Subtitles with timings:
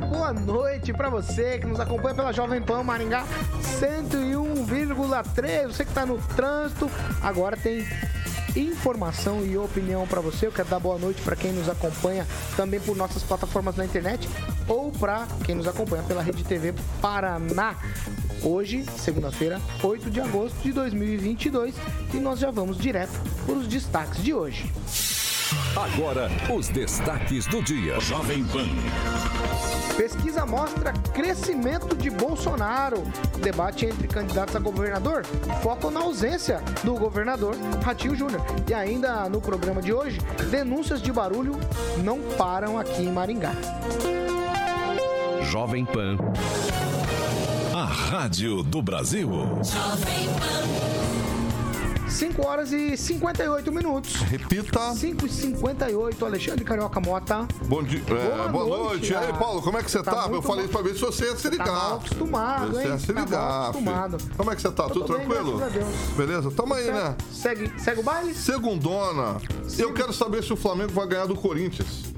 [0.00, 3.24] Boa noite para você que nos acompanha pela Jovem Pan Maringá
[3.80, 5.66] 101,3.
[5.66, 6.90] Você que está no trânsito,
[7.22, 7.86] agora tem
[8.56, 10.46] informação e opinião para você.
[10.46, 12.26] Eu quero dar boa noite para quem nos acompanha
[12.56, 14.28] também por nossas plataformas na internet
[14.66, 17.76] ou para quem nos acompanha pela Rede TV Paraná.
[18.42, 21.74] Hoje, segunda-feira, 8 de agosto de 2022,
[22.14, 23.12] e nós já vamos direto
[23.44, 24.72] para os destaques de hoje.
[25.76, 28.00] Agora, os destaques do dia.
[28.00, 28.66] Jovem Pan.
[29.96, 33.04] Pesquisa mostra crescimento de Bolsonaro.
[33.40, 35.24] Debate entre candidatos a governador
[35.62, 37.54] foca na ausência do governador
[37.84, 38.42] Ratinho Júnior.
[38.68, 40.18] E ainda no programa de hoje,
[40.50, 41.54] denúncias de barulho
[42.02, 43.52] não param aqui em Maringá.
[45.42, 46.16] Jovem Pan.
[47.72, 49.30] A Rádio do Brasil.
[49.62, 51.09] Jovem Pan.
[52.10, 54.14] 5 horas e 58 minutos.
[54.16, 54.92] Repita.
[54.94, 57.46] 5 e 58, Alexandre Carioca Mota.
[57.66, 58.02] Bom dia.
[58.06, 58.82] É, boa, boa, noite.
[58.82, 59.12] noite.
[59.12, 60.12] E aí, Paulo, como é que você tá?
[60.12, 60.28] tá?
[60.30, 61.66] Eu falei pra ver se você ia se ligar.
[61.66, 62.88] Tá mal acostumado, você hein?
[62.88, 63.28] ia se ligar.
[63.28, 64.18] Tá acostumado.
[64.36, 64.88] Como é que você tá?
[64.88, 65.62] Tudo bem, tranquilo?
[66.16, 66.50] Beleza?
[66.50, 67.16] Tamo aí, né?
[67.32, 68.34] Segue, segue o baile?
[68.34, 69.40] Segundona.
[69.68, 69.82] Segue.
[69.82, 72.10] Eu quero saber se o Flamengo vai ganhar do Corinthians.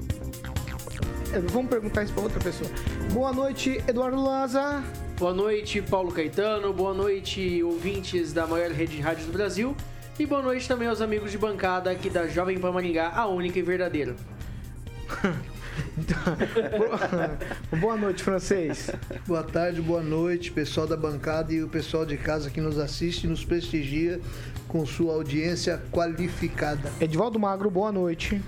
[1.31, 2.69] É, vamos perguntar isso pra outra pessoa.
[3.11, 4.83] Boa noite, Eduardo Lanza.
[5.23, 6.73] Boa noite, Paulo Caetano.
[6.73, 9.73] Boa noite, ouvintes da maior rede de rádios do Brasil.
[10.19, 13.57] E boa noite também aos amigos de bancada aqui da Jovem Pan Maringá, a única
[13.57, 14.17] e verdadeira.
[17.79, 18.91] boa noite, francês.
[19.25, 23.23] Boa tarde, boa noite, pessoal da bancada e o pessoal de casa que nos assiste
[23.23, 24.19] e nos prestigia
[24.67, 26.91] com sua audiência qualificada.
[26.99, 28.41] Edivaldo Magro, boa noite.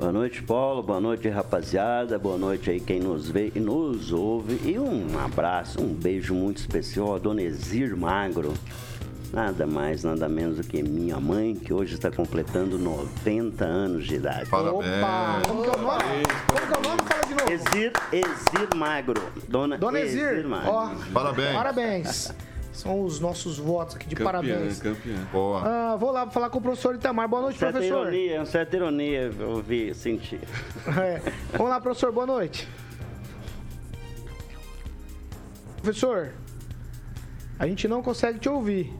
[0.00, 0.82] Boa noite, Paulo.
[0.82, 2.18] Boa noite, rapaziada.
[2.18, 4.58] Boa noite aí quem nos vê e nos ouve.
[4.64, 8.54] E um abraço, um beijo muito especial a Dona Exir Magro
[9.30, 14.14] nada mais, nada menos do que minha mãe, que hoje está completando 90 anos de
[14.14, 14.48] idade.
[14.48, 14.86] Parabéns.
[14.86, 15.42] Opa!
[15.46, 16.22] Como que é o nome?
[16.46, 17.02] Como que é o nome?
[17.06, 17.52] Fala de novo.
[17.52, 19.22] Exir, Exir Magro.
[19.48, 20.32] Dona, Dona Exir.
[20.32, 20.70] Exir Magro.
[20.70, 21.54] Ó, parabéns.
[21.54, 22.34] Parabéns.
[22.80, 24.80] São os nossos votos aqui de campeã, parabéns.
[24.80, 25.28] Campeã.
[25.30, 25.62] Boa.
[25.62, 27.28] Ah, vou lá falar com o professor Itamar.
[27.28, 28.10] Boa noite, certa professor.
[28.10, 30.40] Ironia, certa ironia, eu ouvi, senti.
[30.98, 31.20] É.
[31.52, 32.66] Vamos lá, professor, boa noite.
[35.82, 36.32] Professor,
[37.58, 38.90] a gente não consegue te ouvir.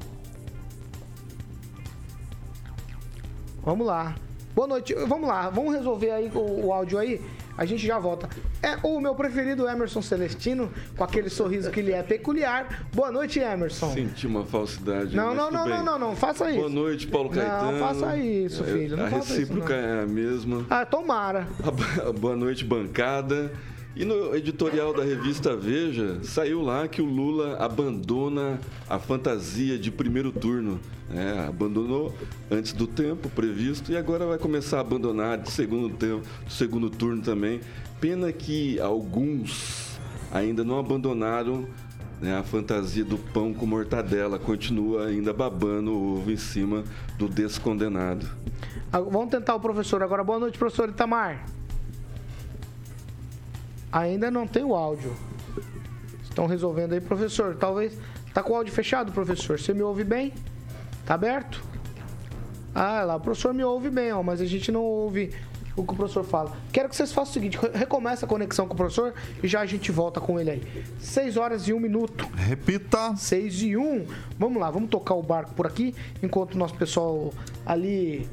[3.62, 4.14] Vamos lá.
[4.54, 4.94] Boa noite.
[4.94, 7.18] Vamos lá, vamos resolver aí o, o áudio aí.
[7.60, 8.26] A gente já volta.
[8.62, 12.88] É o meu preferido Emerson Celestino, com aquele sorriso que ele é peculiar.
[12.90, 13.92] Boa noite, Emerson.
[13.92, 15.14] Senti uma falsidade.
[15.14, 16.58] Não, não, não, não, não, não, faça isso.
[16.58, 17.72] Boa noite, Paulo Caetano.
[17.72, 18.96] Não, faça isso, filho.
[18.96, 20.66] Não a recíproca isso, é a mesma.
[20.70, 21.46] Ah, tomara.
[22.18, 23.52] Boa noite, bancada.
[23.94, 29.90] E no editorial da revista Veja, saiu lá que o Lula abandona a fantasia de
[29.90, 30.80] primeiro turno.
[31.12, 32.14] É, abandonou
[32.48, 37.20] antes do tempo previsto e agora vai começar a abandonar de segundo tempo, segundo turno
[37.20, 37.60] também.
[38.00, 39.98] Pena que alguns
[40.30, 41.66] ainda não abandonaram
[42.20, 46.84] né, a fantasia do pão com mortadela, continua ainda babando o ovo em cima
[47.18, 48.24] do descondenado.
[48.92, 50.22] Ah, vamos tentar o professor agora.
[50.22, 51.44] Boa noite, professor Itamar.
[53.92, 55.14] Ainda não tem o áudio.
[56.22, 57.56] Estão resolvendo aí, professor.
[57.56, 57.96] Talvez.
[58.32, 59.58] Tá com o áudio fechado, professor?
[59.58, 60.32] Você me ouve bem?
[61.04, 61.62] Tá aberto?
[62.72, 65.34] Ah, lá, o professor me ouve bem, ó, mas a gente não ouve
[65.76, 66.56] o que o professor fala.
[66.72, 69.66] Quero que vocês façam o seguinte: recomeça a conexão com o professor e já a
[69.66, 70.84] gente volta com ele aí.
[71.00, 72.28] 6 horas e 1 minuto.
[72.36, 73.16] Repita.
[73.16, 74.06] 6 e 1.
[74.38, 77.32] Vamos lá, vamos tocar o barco por aqui, enquanto o nosso pessoal
[77.66, 78.28] ali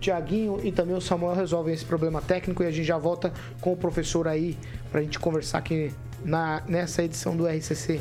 [0.00, 3.72] Tiaguinho e também o Samuel resolvem esse problema técnico e a gente já volta com
[3.72, 4.56] o professor aí
[4.90, 5.92] pra gente conversar aqui
[6.24, 8.00] na, nessa edição do RCC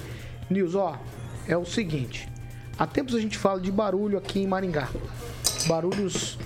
[0.50, 0.76] News.
[0.76, 0.98] Ó,
[1.48, 2.30] é o seguinte,
[2.78, 4.90] há tempos a gente fala de barulho aqui em Maringá.
[5.68, 6.38] Barulhos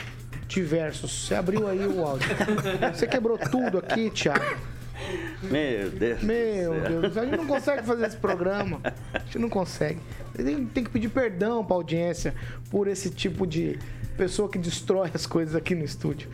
[0.47, 1.27] diversos.
[1.27, 2.27] Você abriu aí o áudio.
[2.93, 4.57] Você quebrou tudo aqui, Thiago.
[5.41, 6.21] Meu Deus.
[6.21, 8.79] Meu Deus, a gente não consegue fazer esse programa.
[9.13, 9.99] A gente não consegue.
[10.33, 12.33] Tem, tem que pedir perdão pra audiência
[12.69, 13.77] por esse tipo de
[14.15, 16.29] pessoa que destrói as coisas aqui no estúdio.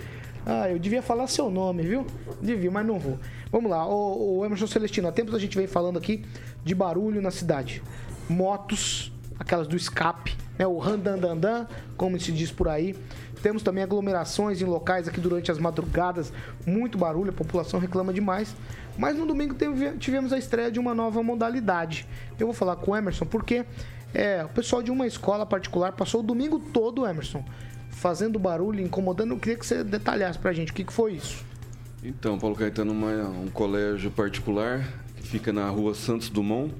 [0.51, 2.07] Ah, eu devia falar seu nome, viu?
[2.42, 3.19] Devia, mas não vou.
[3.51, 6.25] Vamos lá, o, Emerson Celestino, há tempos a gente vem falando aqui
[6.66, 7.84] de barulho na cidade.
[8.28, 10.66] Motos, aquelas do escape, né?
[10.66, 12.96] O randandandan, como se diz por aí.
[13.44, 16.34] Temos também aglomerações em locais aqui durante as madrugadas,
[16.66, 18.56] muito barulho, a população reclama demais.
[18.98, 19.56] Mas no domingo
[20.00, 22.07] tivemos a estreia de uma nova modalidade.
[22.40, 23.68] Eu vou falar com o Emerson porque
[24.16, 27.46] é, o pessoal de uma escola particular passou o domingo todo, Emerson,
[27.89, 29.31] fazendo barulho, incomodando.
[29.31, 31.44] Eu queria que você detalhasse pra gente o que, que foi isso.
[32.03, 34.88] Então, Paulo Caetano, uma, um colégio particular
[35.18, 36.74] que fica na rua Santos Dumont,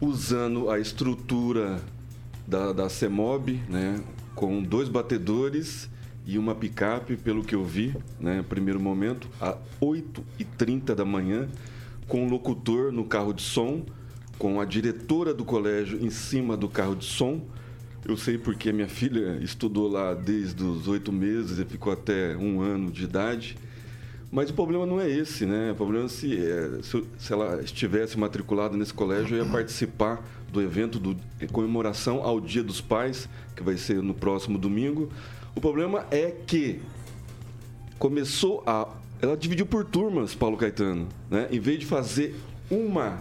[0.00, 1.78] usando a estrutura
[2.46, 4.00] da, da CEMOB, né,
[4.34, 5.90] com dois batedores
[6.26, 11.48] e uma picape, pelo que eu vi, né, primeiro momento, às 8h30 da manhã,
[12.08, 13.84] com um locutor no carro de som,
[14.38, 17.42] com a diretora do colégio em cima do carro de som.
[18.04, 22.60] Eu sei porque minha filha estudou lá desde os oito meses e ficou até um
[22.60, 23.56] ano de idade.
[24.32, 25.72] Mas o problema não é esse, né?
[25.72, 30.24] O problema é se, é, se, se, ela estivesse matriculada nesse colégio, eu ia participar
[30.52, 35.10] do evento de comemoração ao Dia dos Pais, que vai ser no próximo domingo.
[35.54, 36.80] O problema é que
[37.98, 38.88] começou a.
[39.20, 41.48] Ela dividiu por turmas, Paulo Caetano, né?
[41.50, 42.36] Em vez de fazer
[42.70, 43.20] uma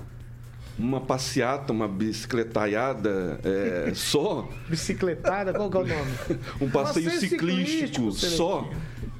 [0.79, 4.47] uma passeata, uma bicicletaiada é, só.
[4.69, 5.53] Bicicletada?
[5.53, 6.11] Qual é o nome?
[6.61, 8.69] um passeio ciclístico, ciclístico só.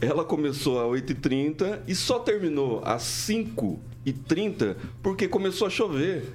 [0.02, 6.32] Ela começou às 8h30 e só terminou às 5h30 porque começou a chover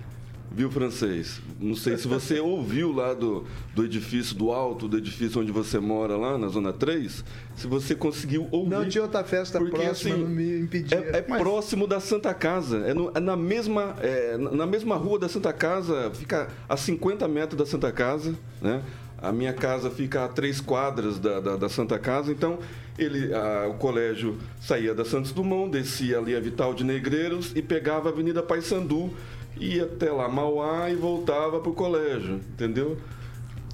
[0.54, 1.40] viu, francês?
[1.60, 5.78] Não sei se você ouviu lá do, do edifício, do alto do edifício onde você
[5.78, 7.24] mora, lá na Zona 3,
[7.56, 8.70] se você conseguiu ouvir.
[8.70, 10.98] Não tinha outra festa porque, próxima, assim, não me impedia.
[10.98, 11.40] É, é Mas...
[11.40, 15.52] próximo da Santa Casa, é, no, é na, mesma, é, na mesma rua da Santa
[15.52, 18.82] Casa, fica a 50 metros da Santa Casa, né?
[19.24, 22.58] A minha casa fica a três quadras da, da, da Santa Casa, então
[22.98, 27.62] ele, a, o colégio saía da Santos Dumont, descia ali a Vital de Negreiros e
[27.62, 29.10] pegava a Avenida Paissandu,
[29.58, 32.98] ia até lá Mauá e voltava para o colégio, entendeu?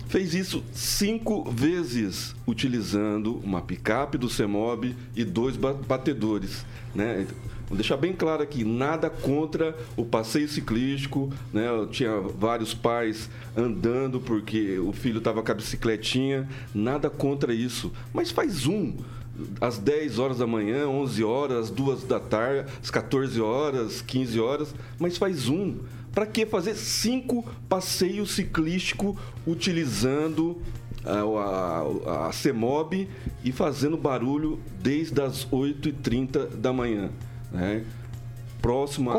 [0.08, 6.66] Fez isso cinco vezes, utilizando uma picape do CEMOB e dois batedores.
[6.92, 7.28] Né?
[7.68, 11.68] Vou deixar bem claro aqui, nada contra o passeio ciclístico, né?
[11.68, 17.92] Eu tinha vários pais andando porque o filho estava com a bicicletinha, nada contra isso.
[18.12, 18.92] Mas faz um,
[19.60, 24.40] às 10 horas da manhã, 11 horas, às 2 da tarde, às 14 horas, 15
[24.40, 25.78] horas, mas faz um.
[26.12, 29.16] Para que fazer cinco passeios ciclísticos
[29.46, 30.60] utilizando
[31.04, 31.20] a,
[32.10, 33.08] a, a CEMOB
[33.44, 37.10] e fazendo barulho desde as 8h30 da manhã?
[37.52, 37.84] Né?
[38.60, 39.10] Próximo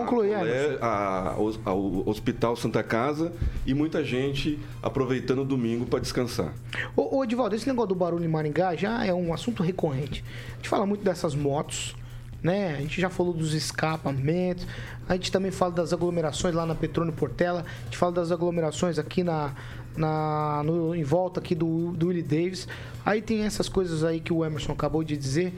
[1.65, 3.33] ao Hospital Santa Casa
[3.65, 6.53] e muita gente aproveitando o domingo para descansar.
[6.95, 10.23] Ô, ô Edivaldo, esse negócio do barulho em Maringá já é um assunto recorrente.
[10.53, 11.95] A gente fala muito dessas motos,
[12.43, 12.75] né?
[12.75, 14.65] A gente já falou dos escapamentos,
[15.07, 18.97] a gente também fala das aglomerações lá na Petrônio Portela, a gente fala das aglomerações
[18.97, 19.53] aqui na,
[19.95, 22.67] na no, em volta aqui do, do Willie Davis.
[23.05, 25.53] Aí tem essas coisas aí que o Emerson acabou de dizer.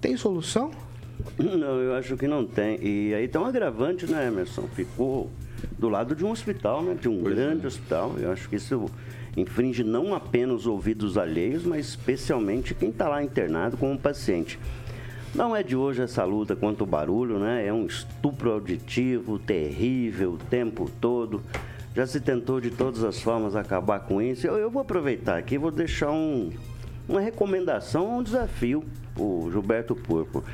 [0.00, 0.70] Tem solução?
[1.38, 2.78] Não, eu acho que não tem.
[2.82, 4.62] E aí tem um agravante, né, Emerson?
[4.74, 5.30] Ficou
[5.78, 6.96] do lado de um hospital, né?
[7.00, 7.66] De um pois grande é.
[7.66, 8.14] hospital.
[8.18, 8.90] Eu acho que isso
[9.36, 14.58] infringe não apenas os ouvidos alheios, mas especialmente quem está lá internado como paciente.
[15.34, 17.66] Não é de hoje essa luta contra o barulho, né?
[17.66, 21.42] É um estupro auditivo terrível o tempo todo.
[21.96, 24.46] Já se tentou de todas as formas acabar com isso.
[24.46, 26.50] Eu, eu vou aproveitar aqui e vou deixar um,
[27.08, 28.84] uma recomendação, um desafio
[29.18, 30.44] o Gilberto Purpo.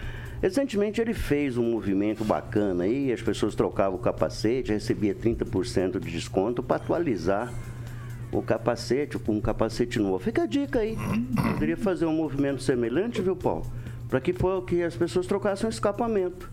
[0.40, 6.10] Recentemente ele fez um movimento bacana aí, as pessoas trocavam o capacete, recebia 30% de
[6.10, 7.52] desconto para atualizar
[8.32, 10.18] o capacete com um capacete novo.
[10.18, 10.96] Fica a dica aí.
[11.52, 13.66] Poderia fazer um movimento semelhante, viu, Paulo?
[14.08, 14.32] Para que,
[14.66, 16.48] que as pessoas trocassem o escapamento.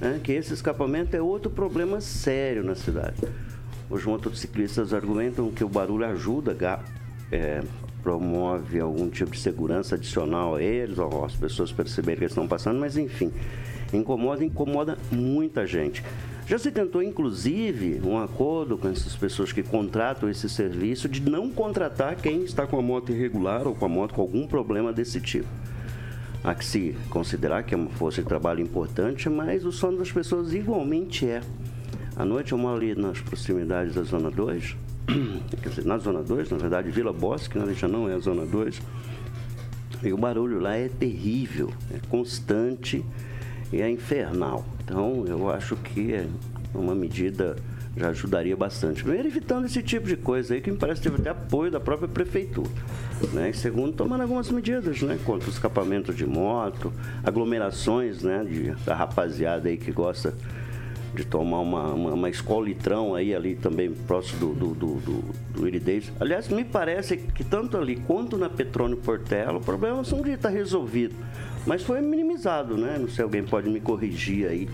[0.00, 0.20] Né?
[0.22, 3.20] Que esse escapamento é outro problema sério na cidade.
[3.90, 6.56] Os motociclistas argumentam que o barulho ajuda
[7.32, 7.62] é,
[8.04, 12.46] promove algum tipo de segurança adicional a eles, ou as pessoas perceberem que eles estão
[12.46, 13.32] passando, mas enfim,
[13.94, 16.04] incomoda, incomoda muita gente.
[16.46, 21.50] Já se tentou, inclusive, um acordo com essas pessoas que contratam esse serviço de não
[21.50, 25.18] contratar quem está com a moto irregular ou com a moto com algum problema desse
[25.22, 25.48] tipo.
[26.44, 30.12] Há que se considerar que é uma força de trabalho importante, mas o sono das
[30.12, 31.40] pessoas igualmente é.
[32.14, 34.76] À noite eu moro ali nas proximidades da Zona 2,
[35.84, 38.80] na Zona 2, na verdade, Vila Bosque, né, já não é a Zona 2.
[40.02, 43.04] E o barulho lá é terrível, é constante
[43.72, 44.64] e é infernal.
[44.84, 46.26] Então, eu acho que é
[46.74, 47.56] uma medida
[47.96, 49.02] já ajudaria bastante.
[49.02, 51.78] Primeiro, evitando esse tipo de coisa aí, que me parece que teve até apoio da
[51.78, 52.70] própria prefeitura.
[53.32, 53.50] Né?
[53.50, 55.18] E segundo, tomando algumas medidas, né?
[55.24, 56.92] Contra o escapamento de moto,
[57.22, 58.44] aglomerações, né?
[58.44, 60.34] De, da rapaziada aí que gosta
[61.14, 65.68] de tomar uma, uma, uma escola litrão aí ali também próximo do, do, do, do,
[65.68, 66.12] Iridez.
[66.18, 70.48] Aliás, me parece que tanto ali quanto na Petrônio Portela, o problema são de estar
[70.48, 71.14] resolvido.
[71.66, 72.96] Mas foi minimizado, né?
[72.98, 74.68] Não sei, alguém pode me corrigir aí.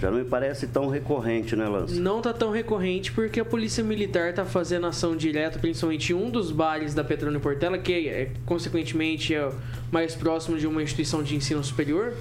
[0.00, 2.00] Já não me parece tão recorrente, né, Lance?
[2.00, 6.28] Não tá tão recorrente porque a Polícia Militar tá fazendo ação direta, principalmente em um
[6.28, 9.48] dos bares da Petrônio Portela, que é, consequentemente é
[9.92, 12.14] mais próximo de uma instituição de ensino superior.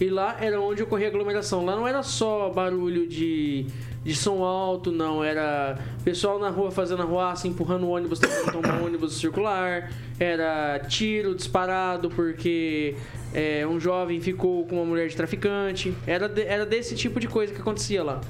[0.00, 1.64] E lá era onde ocorria aglomeração.
[1.64, 3.66] Lá não era só barulho de,
[4.04, 5.24] de som alto, não.
[5.24, 9.90] Era pessoal na rua fazendo arruaça, empurrando o ônibus, tentando tomar ônibus circular.
[10.20, 12.96] Era tiro disparado porque
[13.34, 15.92] é, um jovem ficou com uma mulher de traficante.
[16.06, 18.20] Era, de, era desse tipo de coisa que acontecia lá.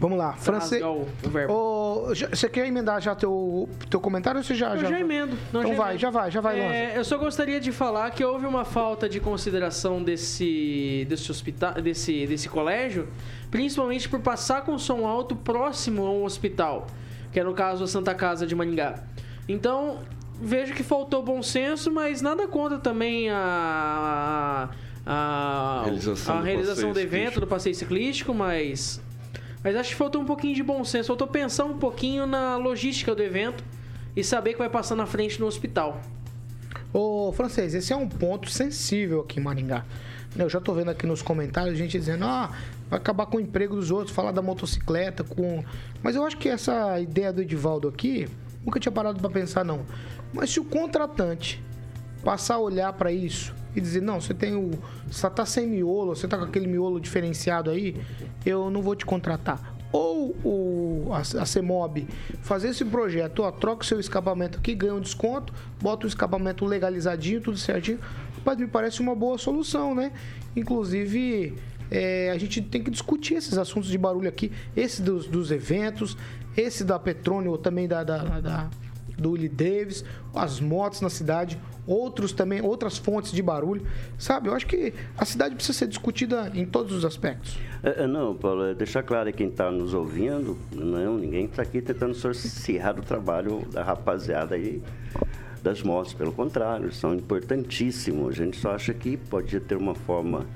[0.00, 0.82] Vamos lá, francês.
[2.30, 4.74] você quer emendar já teu, teu comentário ou você já.
[4.74, 5.36] Eu já, já emendo.
[5.52, 6.00] Não, então já vai, emendo.
[6.00, 9.20] já vai, já vai, é, Eu só gostaria de falar que houve uma falta de
[9.20, 13.08] consideração desse, desse hospital, desse, desse colégio,
[13.50, 16.86] principalmente por passar com som alto próximo a um hospital,
[17.30, 19.02] que é no caso a Santa Casa de Maningá.
[19.46, 19.98] Então,
[20.40, 24.70] vejo que faltou bom senso, mas nada contra também a.
[25.04, 29.00] A, a realização, a realização do, do evento, do passeio ciclístico, mas
[29.62, 31.08] mas acho que faltou um pouquinho de bom senso.
[31.08, 33.62] Faltou pensar um pouquinho na logística do evento
[34.16, 36.00] e saber que vai passar na frente no hospital.
[36.92, 39.84] Ô, francês, esse é um ponto sensível aqui em Maringá.
[40.36, 42.50] Eu já tô vendo aqui nos comentários gente dizendo, ah,
[42.88, 45.64] vai acabar com o emprego dos outros, falar da motocicleta, com.
[46.02, 48.28] Mas eu acho que essa ideia do Edivaldo aqui,
[48.64, 49.84] nunca tinha parado para pensar, não.
[50.32, 51.62] Mas se o contratante
[52.24, 54.70] passar a olhar para isso e dizer, não, você tem o.
[55.10, 57.96] Você tá sem miolo, você tá com aquele miolo diferenciado aí,
[58.44, 59.74] eu não vou te contratar.
[59.92, 62.06] Ou o, a, a CEMOB
[62.42, 66.64] fazer esse projeto, ó, troca o seu escapamento aqui, ganha um desconto, bota o escapamento
[66.64, 67.98] legalizadinho, tudo certinho.
[68.44, 70.12] Mas me parece uma boa solução, né?
[70.54, 71.56] Inclusive,
[71.90, 76.16] é, a gente tem que discutir esses assuntos de barulho aqui, esse dos, dos eventos,
[76.56, 78.70] esse da Petrônio, também da, da, da
[79.20, 83.86] do Willie Davis, as motos na cidade, outros também, outras fontes de barulho,
[84.18, 84.48] sabe?
[84.48, 87.58] Eu acho que a cidade precisa ser discutida em todos os aspectos.
[87.82, 91.80] É, é não, Paulo, é deixar claro quem está nos ouvindo, não, ninguém está aqui
[91.80, 94.82] tentando sorciar o trabalho da rapaziada aí
[95.62, 98.30] das motos, pelo contrário, são importantíssimos.
[98.30, 100.46] A gente só acha que pode ter uma forma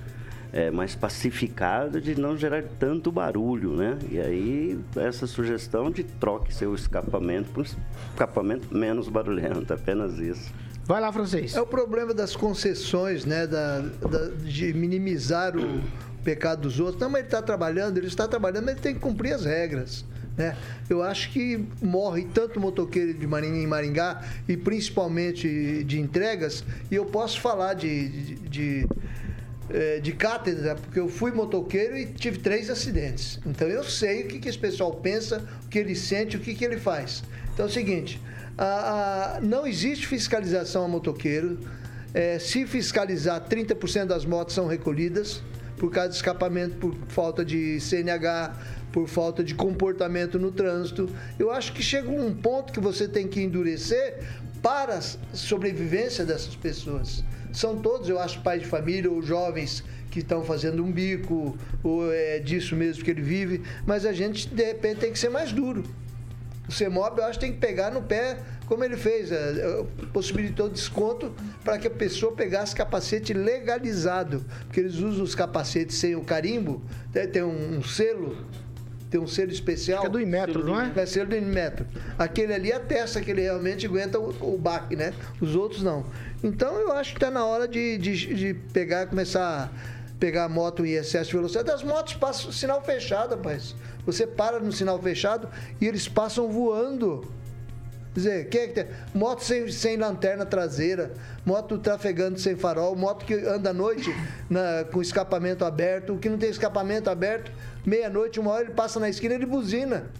[0.54, 3.98] é, mais pacificada de não gerar tanto barulho, né?
[4.08, 7.66] E aí essa sugestão de troque seu escapamento por um
[8.12, 10.52] escapamento menos barulhento, apenas isso.
[10.84, 11.56] Vai lá, francês.
[11.56, 13.48] É o problema das concessões, né?
[13.48, 15.82] Da, da de minimizar o
[16.22, 17.00] pecado dos outros.
[17.00, 20.04] Não, mas ele está trabalhando, ele está trabalhando, mas ele tem que cumprir as regras.
[20.36, 20.56] Né?
[20.88, 26.94] Eu acho que morre tanto motoqueiro de Maringá em Maringá e principalmente de entregas, e
[26.94, 28.88] eu posso falar de, de, de
[30.02, 33.40] de cátedra, porque eu fui motoqueiro e tive três acidentes.
[33.46, 36.54] Então eu sei o que, que esse pessoal pensa, o que ele sente, o que,
[36.54, 37.22] que ele faz.
[37.52, 38.20] Então é o seguinte:
[38.58, 41.58] a, a, não existe fiscalização a motoqueiro.
[42.12, 45.42] É, se fiscalizar, 30% das motos são recolhidas
[45.76, 48.54] por causa de escapamento, por falta de CNH,
[48.92, 51.08] por falta de comportamento no trânsito.
[51.36, 54.20] Eu acho que chega um ponto que você tem que endurecer
[54.62, 55.02] para a
[55.36, 60.84] sobrevivência dessas pessoas são todos, eu acho, pais de família ou jovens que estão fazendo
[60.84, 65.12] um bico, ou é disso mesmo que ele vive, mas a gente, de repente, tem
[65.12, 65.82] que ser mais duro.
[66.68, 70.68] O CEMOB, eu acho, tem que pegar no pé, como ele fez, é, é, possibilitou
[70.68, 71.32] desconto
[71.62, 76.82] para que a pessoa pegasse capacete legalizado, porque eles usam os capacetes sem o carimbo,
[77.14, 78.36] né, tem um, um selo
[79.14, 79.98] tem um selo especial.
[79.98, 80.90] Acho que é do Inmetro, não é?
[80.96, 81.86] É selo do Inmetro.
[82.18, 85.14] Aquele ali atesta que ele realmente aguenta o, o baque, né?
[85.40, 86.04] Os outros não.
[86.44, 90.48] Então eu acho que está na hora de, de, de pegar, começar a pegar a
[90.48, 91.70] moto em excesso de velocidade.
[91.70, 93.74] As motos passam sinal fechado, rapaz.
[94.04, 95.48] Você para no sinal fechado
[95.80, 97.32] e eles passam voando.
[98.12, 98.86] Quer dizer, quem é que tem?
[99.14, 101.14] Moto sem, sem lanterna traseira,
[101.46, 104.14] moto trafegando sem farol, moto que anda à noite
[104.48, 107.50] na, com escapamento aberto, o que não tem escapamento aberto,
[107.86, 110.10] meia-noite, uma hora ele passa na esquina e ele buzina.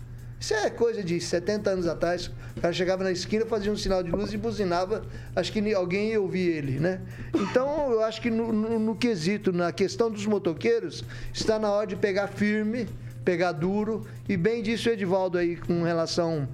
[0.44, 2.30] Isso é coisa de 70 anos atrás.
[2.54, 5.02] O cara chegava na esquina, fazia um sinal de luz e buzinava.
[5.34, 7.00] Acho que alguém ia ouvir ele, né?
[7.34, 11.86] Então, eu acho que no, no, no quesito, na questão dos motoqueiros, está na hora
[11.86, 12.86] de pegar firme,
[13.24, 14.06] pegar duro.
[14.28, 16.46] E bem disse o Edivaldo aí com relação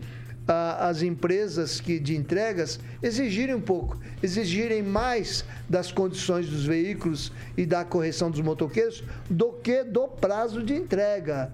[0.78, 7.66] as empresas que, de entregas exigirem um pouco, exigirem mais das condições dos veículos e
[7.66, 11.52] da correção dos motoqueiros do que do prazo de entrega.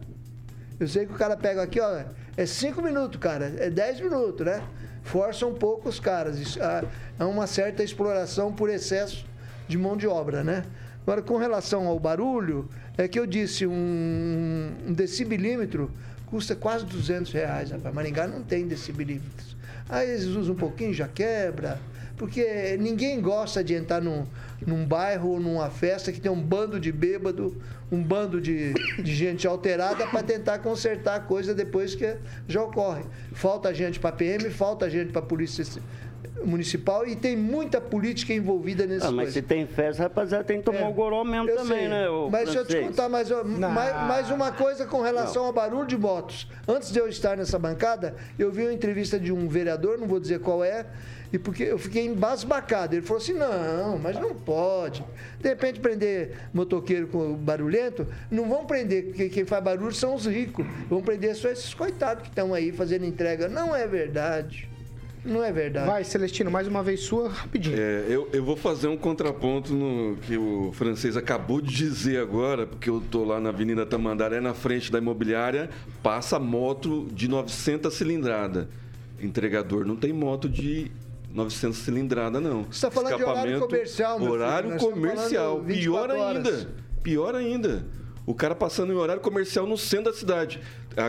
[0.79, 2.03] Eu sei que o cara pega aqui, ó,
[2.37, 4.63] é cinco minutos, cara, é 10 minutos, né?
[5.03, 6.59] Força um pouco os caras.
[6.61, 6.85] Ah,
[7.19, 9.25] é uma certa exploração por excesso
[9.67, 10.65] de mão de obra, né?
[11.03, 12.69] Agora, com relação ao barulho,
[12.99, 15.91] é que eu disse, um, um decibilímetro
[16.27, 17.95] custa quase 200 reais, rapaz.
[17.95, 19.57] Maringá não tem decibilímetros.
[19.89, 21.81] Aí eles usam um pouquinho, já quebra.
[22.17, 24.25] Porque ninguém gosta de entrar num,
[24.67, 27.57] num bairro ou numa festa que tem um bando de bêbado,
[27.93, 32.17] um bando de, de gente alterada para tentar consertar a coisa depois que
[32.49, 33.05] já ocorre.
[33.33, 35.63] Falta gente para PM, falta gente para polícia
[36.45, 40.65] municipal e tem muita política envolvida nesse ah, mas se tem festa, rapaziada, tem que
[40.65, 41.89] tomar é, o goró mesmo também, sei.
[41.89, 42.07] né?
[42.31, 43.73] mas deixa eu te contar mais, mais,
[44.07, 45.49] mais, uma coisa com relação não.
[45.49, 46.49] ao barulho de motos.
[46.67, 50.21] Antes de eu estar nessa bancada, eu vi uma entrevista de um vereador, não vou
[50.21, 50.87] dizer qual é,
[51.33, 52.95] e porque eu fiquei embasbacado.
[52.95, 55.05] Ele falou assim: não, mas não pode.
[55.41, 60.27] De repente, prender motoqueiro com barulhento, não vão prender, porque quem faz barulho são os
[60.27, 60.67] ricos.
[60.89, 63.49] Vão prender só esses coitados que estão aí fazendo entrega.
[63.49, 64.69] Não é verdade.
[65.27, 65.89] Não é verdade.
[65.89, 67.77] Vai, Celestino, mais uma vez sua, rapidinho.
[67.77, 72.65] É, eu, eu vou fazer um contraponto no que o francês acabou de dizer agora,
[72.65, 75.69] porque eu tô lá na Avenida Tamandaré, na frente da imobiliária,
[76.01, 78.69] passa moto de 900 cilindrada.
[79.21, 80.93] Entregador não tem moto de
[81.37, 82.65] 900 cilindrada, não.
[82.65, 84.91] Você está falando de horário comercial, meu Horário filho.
[84.91, 85.61] comercial.
[85.61, 86.69] Pior ainda.
[87.03, 87.87] Pior ainda.
[88.25, 90.61] O cara passando em horário comercial no centro da cidade.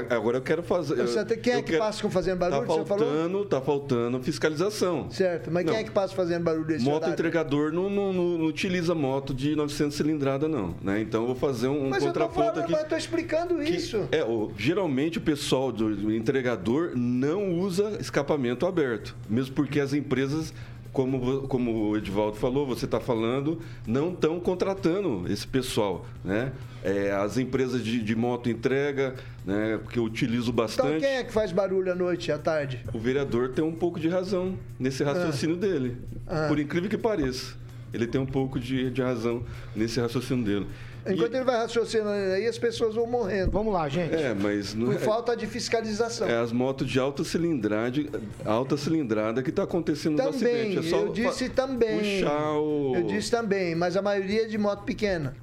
[0.10, 0.96] Agora eu quero fazer.
[0.96, 2.67] Você, quem é que quero, passa com fazendo barulho?
[2.67, 5.10] Tá faltando, tá faltando fiscalização.
[5.10, 5.72] Certo, mas não.
[5.72, 7.13] quem é que passa fazendo barulho desse Moto horário?
[7.13, 10.75] entregador não, não, não, utiliza moto de 900 cilindrada, não.
[10.82, 11.01] Né?
[11.01, 12.72] Então eu vou fazer um mas contraponto eu falando, aqui.
[12.74, 14.08] Mas eu tô explicando que, isso.
[14.12, 20.53] É, o, geralmente o pessoal do entregador não usa escapamento aberto, mesmo porque as empresas
[20.94, 26.51] como, como o Edvaldo falou, você está falando, não estão contratando esse pessoal, né?
[26.84, 29.15] É, as empresas de, de moto entrega,
[29.46, 29.79] né?
[29.84, 30.88] Porque eu utilizo bastante.
[30.88, 32.84] Então quem é que faz barulho à noite e à tarde?
[32.94, 35.59] O vereador tem um pouco de razão nesse raciocínio ah.
[35.59, 35.98] dele.
[36.25, 36.46] Ah.
[36.48, 37.55] Por incrível que pareça.
[37.94, 39.44] Ele tem um pouco de, de razão
[39.75, 40.68] nesse raciocínio dele.
[41.09, 41.37] Enquanto e...
[41.37, 43.51] ele vai raciocinando aí, as pessoas vão morrendo.
[43.51, 44.13] Vamos lá, gente.
[44.13, 45.00] É, mas não Por é...
[45.00, 46.27] falta de fiscalização.
[46.27, 48.01] É as motos de alta cilindrada,
[48.46, 50.77] alta cilindrada que está acontecendo também, no acidente.
[50.79, 52.22] É só eu disse também.
[52.22, 52.96] Puxar o...
[52.96, 55.35] Eu disse também, mas a maioria é de moto pequena.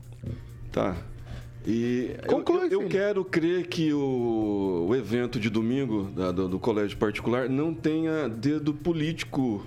[0.70, 0.96] Tá.
[1.66, 6.59] E Conclui, eu, eu, quero crer que o, o evento de domingo da, do, do,
[6.59, 9.64] colégio particular não tenha dedo político,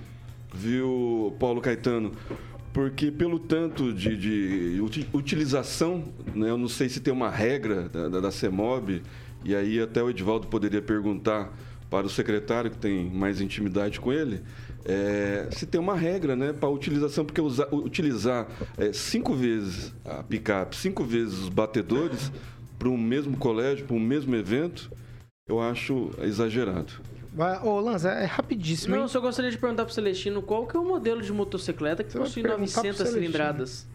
[0.53, 2.11] viu, Paulo Caetano?
[2.77, 4.79] Porque pelo tanto de, de
[5.11, 6.03] utilização,
[6.35, 9.01] né, eu não sei se tem uma regra da, da, da CEMOB,
[9.43, 11.51] e aí até o Edvaldo poderia perguntar
[11.89, 14.43] para o secretário, que tem mais intimidade com ele,
[14.85, 20.21] é, se tem uma regra né, para utilização, porque usar, utilizar é, cinco vezes a
[20.21, 22.31] picape, cinco vezes os batedores
[22.77, 24.91] para um mesmo colégio, para um mesmo evento,
[25.49, 26.93] eu acho exagerado.
[27.63, 28.91] Ô, Lanza, é rapidíssimo.
[28.91, 29.03] Não, hein?
[29.03, 32.11] eu só gostaria de perguntar pro Celestino qual que é o modelo de motocicleta que
[32.11, 33.87] Você possui 900 cilindradas.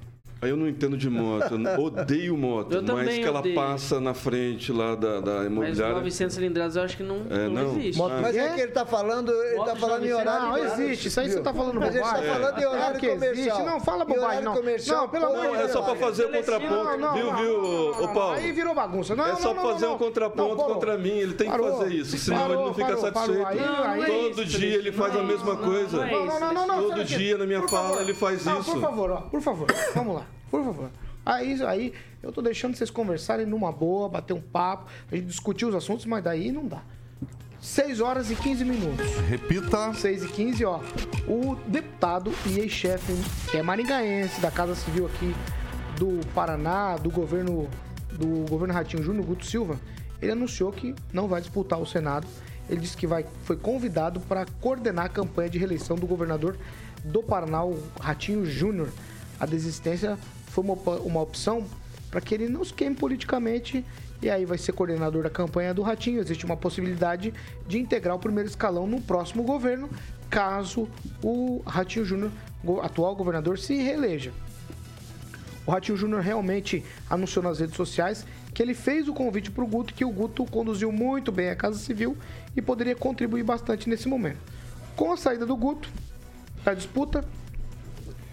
[0.42, 3.54] Eu não entendo de moto, eu odeio moto, eu mas que ela odeio.
[3.54, 5.94] passa na frente lá da, da imobiliária.
[5.94, 7.96] Mas 900 cilindradas eu acho que não, é, não, não, existe.
[7.96, 10.48] Moto, mas é que ele tá falando, ele moto tá falando em horário.
[10.48, 12.00] Não, existe, isso aí você tá falando bobagem.
[12.00, 13.08] Mas ele tá falando em horário é.
[13.14, 13.64] comercial.
[13.64, 14.54] Não, fala bobagem, não.
[14.54, 15.70] Comercial, não, pelo amor de Deus.
[15.70, 18.32] É só pra fazer o contraponto, viu, viu, ô Paulo?
[18.34, 19.14] Aí virou bagunça.
[19.14, 22.54] Não, é só fazer um contraponto contra mim, ele tem que fazer isso, senão ele
[22.56, 23.46] não fica satisfeito.
[24.06, 26.04] Todo dia ele faz a mesma coisa.
[26.04, 26.82] Não, não, não.
[26.82, 28.64] Todo dia na minha fala ele faz isso.
[28.64, 30.90] Por favor, por favor, vamos lá, por favor.
[31.24, 35.64] Aí, aí eu tô deixando vocês conversarem numa boa, bater um papo, a gente discutir
[35.64, 36.82] os assuntos, mas daí não dá.
[37.58, 39.06] 6 horas e 15 minutos.
[39.30, 39.94] Repita.
[39.94, 40.80] 6 e 15, ó.
[41.26, 43.14] O deputado e ex-chefe,
[43.50, 45.34] que é maringaense, da Casa Civil aqui
[45.98, 47.66] do Paraná, do governo
[48.10, 49.80] do governo Ratinho Júnior, Guto Silva,
[50.20, 52.26] ele anunciou que não vai disputar o Senado.
[52.68, 56.58] Ele disse que vai, foi convidado para coordenar a campanha de reeleição do governador
[57.04, 58.90] do Paraná, o Ratinho Júnior.
[59.40, 60.18] A desistência
[60.52, 61.66] foi uma, uma opção
[62.10, 63.84] para que ele não se queime politicamente
[64.20, 66.20] e aí vai ser coordenador da campanha do Ratinho.
[66.20, 67.32] Existe uma possibilidade
[67.66, 69.88] de integrar o primeiro escalão no próximo governo,
[70.28, 70.88] caso
[71.24, 72.30] o Ratinho Júnior,
[72.82, 74.30] atual governador, se reeleja.
[75.66, 79.66] O Ratinho Júnior realmente anunciou nas redes sociais que ele fez o convite para o
[79.66, 82.14] Guto, que o Guto conduziu muito bem a Casa Civil
[82.54, 84.38] e poderia contribuir bastante nesse momento.
[84.94, 85.88] Com a saída do Guto
[86.62, 87.24] da disputa,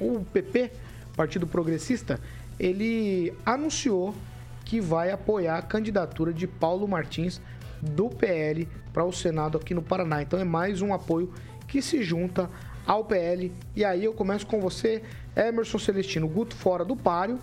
[0.02, 0.72] o PP
[1.20, 2.18] Partido Progressista,
[2.58, 4.16] ele anunciou
[4.64, 7.42] que vai apoiar a candidatura de Paulo Martins
[7.82, 10.22] do PL para o Senado aqui no Paraná.
[10.22, 11.34] Então é mais um apoio
[11.68, 12.50] que se junta
[12.88, 13.52] ao PL.
[13.76, 15.04] E aí eu começo com você,
[15.36, 17.38] Emerson Celestino, Guto fora do páreo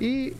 [0.00, 0.34] e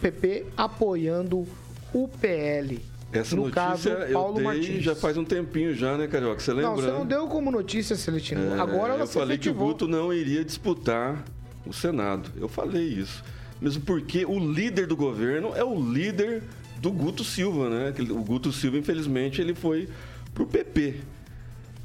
[0.00, 1.46] PP apoiando
[1.92, 2.84] o PL.
[3.12, 4.82] Essa no notícia caso, Paulo eu dei Martins.
[4.82, 6.40] já faz um tempinho já, né, Carioca?
[6.40, 6.70] Você lembra?
[6.70, 8.56] Não, você não deu como notícia, Celestino.
[8.56, 9.68] É, Agora ela eu falei que o efetivou.
[9.68, 11.24] Guto não iria disputar
[11.66, 12.30] o Senado.
[12.36, 13.24] Eu falei isso.
[13.60, 16.42] Mesmo porque o líder do governo é o líder
[16.78, 17.94] do Guto Silva, né?
[18.10, 19.88] O Guto Silva, infelizmente, ele foi
[20.34, 20.96] pro PP.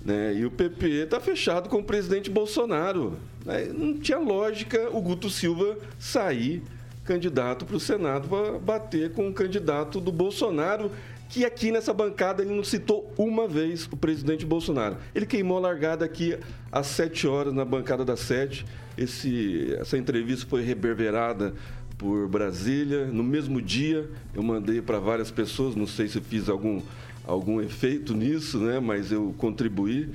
[0.03, 0.35] Né?
[0.35, 3.17] E o PP está fechado com o presidente Bolsonaro.
[3.45, 3.65] né?
[3.65, 6.63] Não tinha lógica o Guto Silva sair
[7.03, 10.91] candidato para o Senado para bater com o candidato do Bolsonaro,
[11.29, 14.97] que aqui nessa bancada ele não citou uma vez o presidente Bolsonaro.
[15.13, 16.35] Ele queimou a largada aqui
[16.71, 18.65] às 7 horas na bancada das 7.
[18.97, 21.53] Esse, essa entrevista foi reverberada
[21.99, 23.05] por Brasília.
[23.05, 26.81] No mesmo dia, eu mandei para várias pessoas, não sei se fiz algum,
[27.23, 28.79] algum efeito nisso, né?
[28.79, 30.09] mas eu contribuí.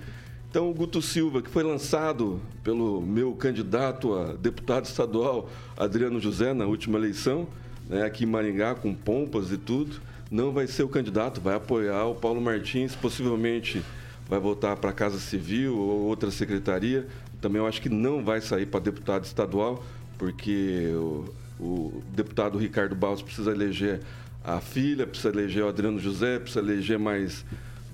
[0.51, 6.53] Então, o Guto Silva, que foi lançado pelo meu candidato a deputado estadual, Adriano José,
[6.53, 7.47] na última eleição,
[7.89, 10.01] né, aqui em Maringá, com pompas e tudo,
[10.35, 13.81] não vai ser o candidato, vai apoiar o Paulo Martins, possivelmente
[14.29, 17.07] vai voltar para a Casa Civil ou outra secretaria.
[17.41, 19.85] Também eu acho que não vai sair para deputado estadual,
[20.19, 21.25] porque o,
[21.61, 24.01] o deputado Ricardo Barros precisa eleger
[24.43, 27.45] a filha, precisa eleger o Adriano José, precisa eleger mais,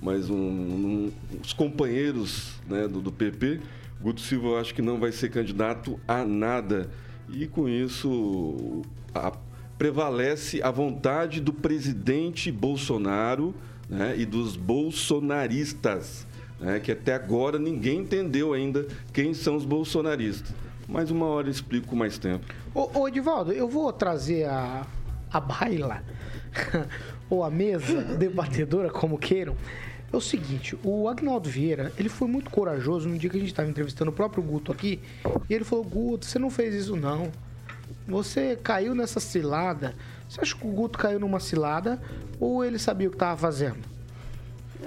[0.03, 1.13] mais um, um-
[1.45, 3.61] os companheiros né, do, do PP.
[4.01, 6.89] Guto Silva eu acho que não vai ser candidato a nada.
[7.29, 8.81] E com isso
[9.15, 9.37] a-
[9.81, 13.55] prevalece a vontade do presidente Bolsonaro
[13.89, 16.27] né, e dos bolsonaristas,
[16.61, 20.55] né, que até agora ninguém entendeu ainda quem são os bolsonaristas.
[20.87, 22.45] Mas uma hora eu explico com mais tempo.
[22.75, 24.87] Ô, ô Edivaldo, eu vou trazer a,
[25.33, 26.05] a baila,
[27.31, 29.57] ou a mesa debatedora, como queiram.
[30.13, 33.49] É o seguinte, o Agnaldo Vieira, ele foi muito corajoso no dia que a gente
[33.49, 35.01] estava entrevistando o próprio Guto aqui,
[35.49, 37.33] e ele falou, Guto, você não fez isso não.
[38.07, 39.95] Você caiu nessa cilada.
[40.29, 42.01] Você acha que o Guto caiu numa cilada
[42.39, 43.79] ou ele sabia o que estava fazendo?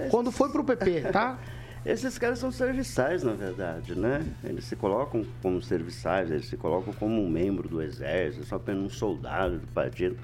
[0.10, 1.38] Quando foi pro PP, tá?
[1.86, 4.26] Esses caras são serviçais, na verdade, né?
[4.42, 8.84] Eles se colocam como serviçais, eles se colocam como um membro do exército, só apenas
[8.84, 10.18] um soldado do partido.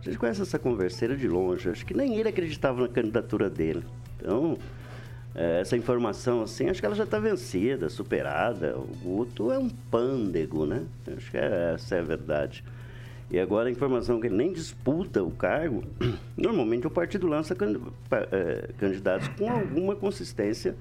[0.00, 3.84] A gente conhece essa converseira de longe, acho que nem ele acreditava na candidatura dele.
[4.16, 4.56] Então,
[5.36, 8.76] essa informação, assim, acho que ela já está vencida, superada.
[8.76, 10.84] O Guto é um pândego, né?
[11.14, 12.64] Acho que é- essa é a verdade.
[13.30, 15.84] E agora a informação que ele nem disputa o cargo,
[16.36, 17.54] normalmente o partido lança
[18.32, 20.74] eh, candidatos com alguma consistência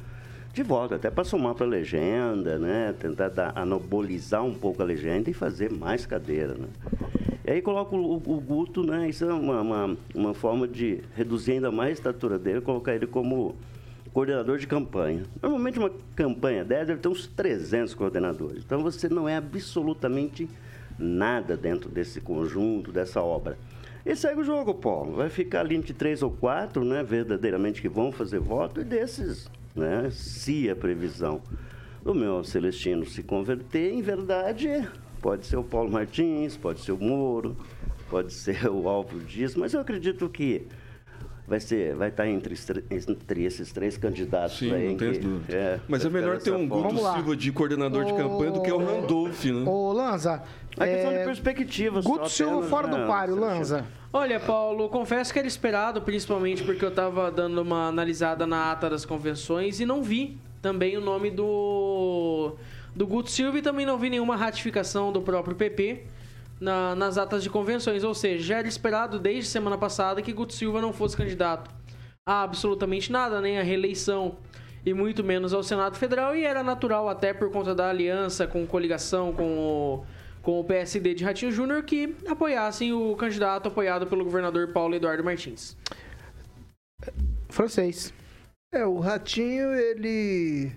[0.53, 2.93] de voto, até para somar para a legenda, né?
[2.97, 6.67] Tentar dar, anabolizar um pouco a legenda e fazer mais cadeira, né?
[7.45, 9.09] E aí coloca o, o Guto, né?
[9.09, 13.05] Isso é uma, uma, uma forma de reduzir ainda mais a estatura dele, colocar ele
[13.05, 13.53] como
[14.15, 15.23] coordenador de campanha.
[15.43, 18.63] Normalmente uma campanha dessa deve ter uns 300 coordenadores.
[18.63, 20.47] Então você não é absolutamente
[20.97, 23.57] nada dentro desse conjunto, dessa obra.
[24.05, 25.17] E segue o jogo, Paulo.
[25.17, 29.51] Vai ficar ali entre três ou quatro, né, verdadeiramente que vão fazer voto, e desses,
[29.75, 31.41] né, se a previsão
[32.01, 34.87] do meu Celestino se converter, em verdade,
[35.21, 37.57] pode ser o Paulo Martins, pode ser o Moro,
[38.09, 40.65] pode ser o Álvaro Dias, mas eu acredito que
[41.47, 44.89] vai ser, vai estar entre, estre- entre esses três candidatos Sim, aí.
[44.89, 45.53] não tenho que- dúvida.
[45.55, 46.67] é, Mas é melhor ter um.
[46.67, 46.95] Guto.
[47.13, 49.63] Silva de coordenador de campanha do que o Randolph, né?
[49.69, 50.43] Ô, Lanza.
[50.77, 53.35] A questão é, de perspectiva só Guto Silva fora né, do páreo?
[53.35, 53.85] Lanza.
[54.11, 58.89] Olha, Paulo, confesso que era esperado, principalmente porque eu tava dando uma analisada na ata
[58.89, 62.55] das convenções e não vi também o nome do,
[62.95, 66.03] do Guto Silva e também não vi nenhuma ratificação do próprio PP
[66.59, 68.03] na- nas atas de convenções.
[68.03, 71.69] Ou seja, já era esperado desde semana passada que Guto Silva não fosse candidato
[72.27, 74.37] a absolutamente nada, nem a reeleição
[74.85, 78.65] e muito menos ao Senado Federal, e era natural até por conta da aliança com
[78.67, 80.05] coligação com o,
[80.43, 85.23] com o PSD de Ratinho Júnior que apoiassem o candidato apoiado pelo governador Paulo Eduardo
[85.23, 85.75] Martins.
[87.49, 88.13] Francês.
[88.73, 90.71] É, o Ratinho, ele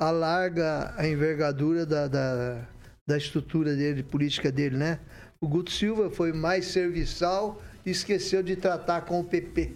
[0.00, 2.66] alarga a envergadura da, da,
[3.08, 5.00] da estrutura dele, política dele, né?
[5.42, 9.74] O Guto Silva foi mais serviçal e esqueceu de tratar com o PP,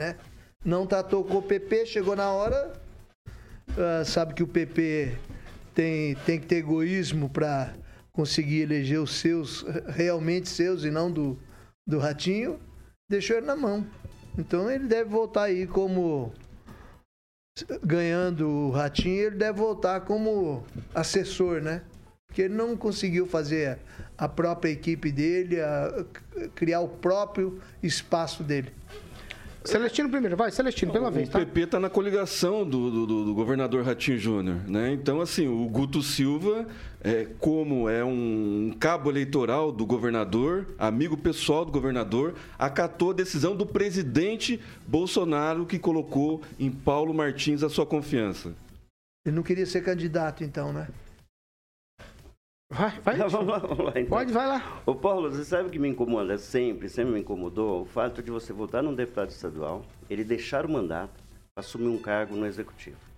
[0.00, 0.16] né?
[0.64, 2.80] Não tratou com o PP, chegou na hora,
[3.76, 5.18] ah, sabe que o PP
[5.74, 7.74] tem, tem que ter egoísmo para
[8.10, 11.38] conseguir eleger os seus, realmente seus e não do,
[11.86, 12.58] do Ratinho,
[13.08, 13.86] deixou ele na mão.
[14.38, 16.32] Então ele deve voltar aí como
[17.82, 20.64] ganhando o Ratinho, ele deve voltar como
[20.94, 21.82] assessor, né?
[22.26, 23.78] Porque ele não conseguiu fazer
[24.20, 26.04] a própria equipe dele, a-
[26.54, 28.70] criar o próprio espaço dele.
[29.64, 31.38] Celestino primeiro, vai, Celestino, pela o vez, tá?
[31.38, 34.92] O PP está na coligação do, do, do, governador Ratinho Júnior, né?
[34.92, 36.66] Então, assim, o Guto Silva,
[37.02, 43.54] é, como é um cabo eleitoral do governador, amigo pessoal do governador, acatou a decisão
[43.54, 48.54] do presidente Bolsonaro que colocou em Paulo Martins a sua confiança.
[49.26, 50.88] Ele não queria ser candidato, então, né?
[52.72, 53.16] Vai, vai.
[53.16, 54.06] vamos lá, vamos lá, então.
[54.06, 54.80] Pode, vai lá.
[54.86, 57.82] Ô Paulo, você sabe o que me incomoda sempre, sempre me incomodou?
[57.82, 61.20] O fato de você votar num deputado estadual, ele deixar o mandato,
[61.56, 63.09] assumir um cargo no executivo.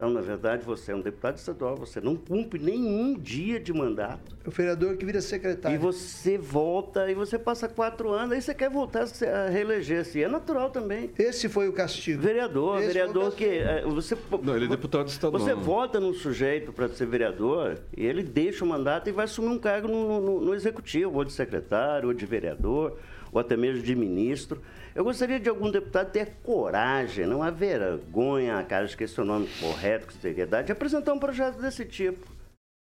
[0.00, 4.34] Então, na verdade, você é um deputado estadual, você não cumpre nenhum dia de mandato.
[4.42, 5.74] É o vereador que vira secretário.
[5.74, 10.22] E você volta, e você passa quatro anos, aí você quer voltar a reeleger-se.
[10.22, 11.10] É natural também.
[11.18, 12.22] Esse foi o castigo.
[12.22, 13.44] Vereador, Esse vereador que.
[13.44, 15.38] É, você, não, ele é deputado estadual.
[15.38, 19.48] Você vota num sujeito para ser vereador, e ele deixa o mandato e vai assumir
[19.48, 22.96] um cargo no, no, no executivo, ou de secretário, ou de vereador,
[23.32, 24.60] ou até mesmo de ministro.
[24.94, 30.06] Eu gostaria de algum deputado ter coragem, não a vergonha, cara, esqueci o nome correto,
[30.06, 32.26] com seriedade, de apresentar um projeto desse tipo.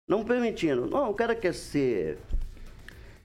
[0.08, 0.86] Não permitindo.
[0.86, 2.20] Não, o cara quer ser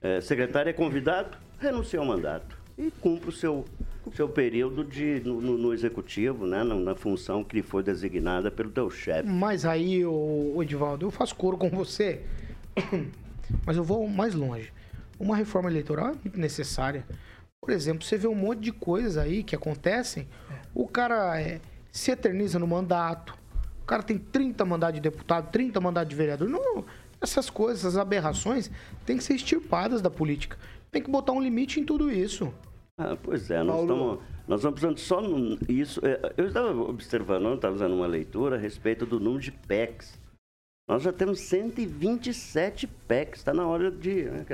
[0.01, 3.67] é, secretário, é convidado, renuncia ao mandato e cumpre o seu,
[4.15, 8.71] seu período de, no, no executivo, né, na, na, função que lhe foi designada pelo
[8.71, 9.29] teu chefe.
[9.29, 12.23] Mas aí, o Edivaldo, eu faço coro com você,
[13.67, 14.73] mas eu vou mais longe.
[15.21, 17.05] Uma reforma eleitoral é muito necessária.
[17.61, 20.27] Por exemplo, você vê um monte de coisas aí que acontecem,
[20.75, 21.61] o cara é,
[21.93, 23.37] se eterniza no mandato,
[23.83, 26.49] o cara tem 30 mandatos de deputado, 30 mandatos de vereador.
[26.49, 26.87] Não,
[27.21, 28.71] essas coisas, essas aberrações,
[29.05, 30.57] têm que ser extirpadas da política.
[30.91, 32.51] Tem que botar um limite em tudo isso.
[32.97, 35.21] Ah, pois é, nós estamos, nós estamos precisando só
[35.69, 36.01] isso.
[36.03, 40.19] É, eu estava observando, estava fazendo uma leitura a respeito do número de PECs.
[40.89, 44.25] Nós já temos 127 PECs, está na hora de.
[44.25, 44.45] Né,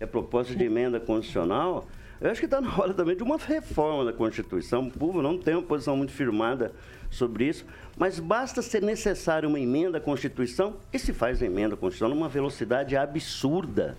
[0.00, 1.86] é proposta de emenda constitucional
[2.20, 4.88] eu acho que está na hora também de uma reforma da Constituição.
[4.88, 6.70] O povo não tem uma posição muito firmada
[7.10, 7.64] sobre isso,
[7.96, 12.14] mas basta ser necessária uma emenda à Constituição e se faz a emenda à Constituição
[12.14, 13.96] numa velocidade absurda.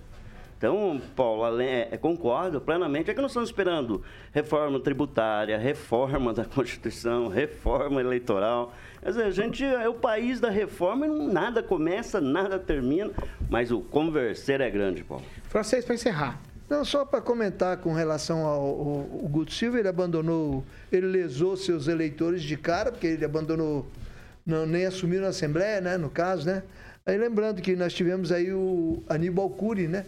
[0.56, 3.10] Então, Paulo, é, concordo plenamente.
[3.10, 8.72] É que nós estamos esperando reforma tributária, reforma da Constituição, reforma eleitoral.
[9.02, 13.12] Quer dizer, a gente é o país da reforma e nada começa, nada termina,
[13.50, 15.26] mas o converser é grande, Paulo.
[15.50, 16.40] Francês, para encerrar.
[16.70, 21.58] Não, só para comentar com relação ao, ao, ao Guto Silva, ele abandonou, ele lesou
[21.58, 23.88] seus eleitores de cara, porque ele abandonou,
[24.46, 26.64] não, nem assumiu na Assembleia, né, no caso, né?
[27.04, 30.06] Aí lembrando que nós tivemos aí o Aníbal Cury, né?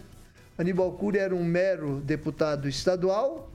[0.56, 3.50] Aníbal Cury era um mero deputado estadual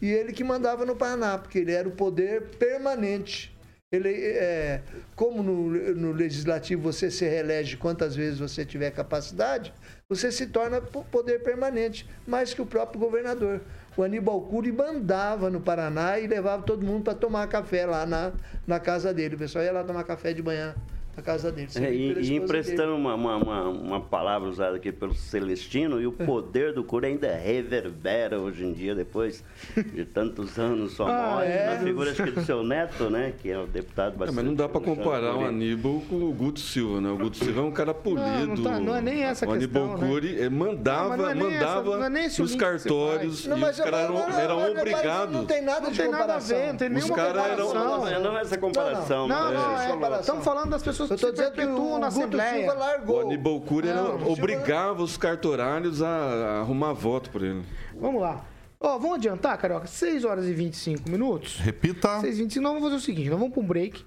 [0.00, 3.53] e ele que mandava no Paraná, porque ele era o poder permanente.
[3.94, 4.80] Ele, é,
[5.14, 9.72] como no, no legislativo você se reelege quantas vezes você tiver capacidade,
[10.08, 13.60] você se torna poder permanente, mais que o próprio governador.
[13.96, 18.32] O Aníbal Cury mandava no Paraná e levava todo mundo para tomar café lá na,
[18.66, 19.36] na casa dele.
[19.36, 20.74] O pessoal ia lá tomar café de manhã
[21.16, 21.68] na casa dele.
[21.76, 26.24] É, e, e emprestando uma, uma, uma, palavra usada aqui pelo Celestino, e o é.
[26.24, 29.44] poder do cura ainda reverbera hoje em dia, depois
[29.76, 31.46] de tantos anos só ah, morre.
[31.46, 31.74] É.
[31.74, 33.32] Na figura acho que do seu neto, né?
[33.40, 34.38] Que é o deputado bastante.
[34.38, 37.10] É, mas não dá para comparar o Aníbal com o Guto Silva, né?
[37.10, 38.24] O Guto Silva é um cara polido.
[38.24, 39.82] Não, não, tá, não é nem essa o questão.
[39.82, 40.48] O Aníbal Cury né?
[40.48, 45.34] mandava, não, é mandava essa, nos cartórios e os caras eram, eram obrigados.
[45.34, 46.10] Não tem nada de comparação.
[46.10, 48.06] Não tem nada a ver, não tem nenhuma comparação.
[48.06, 49.28] Eram, não, é essa comparação.
[49.28, 52.72] Não, não, Estamos falando das pessoas que se perpetuam o na Assembleia.
[53.06, 57.62] O Aníbal Cury não, obrigava os cartorários a, a arrumar voto por ele.
[57.94, 58.44] Vamos lá.
[58.80, 59.86] Ó, vamos adiantar, Carioca?
[59.86, 61.58] 6 horas e 25 minutos.
[61.58, 62.20] Repita.
[62.20, 62.62] 6 e 25.
[62.62, 64.04] Nós vamos fazer o seguinte, nós vamos para um break.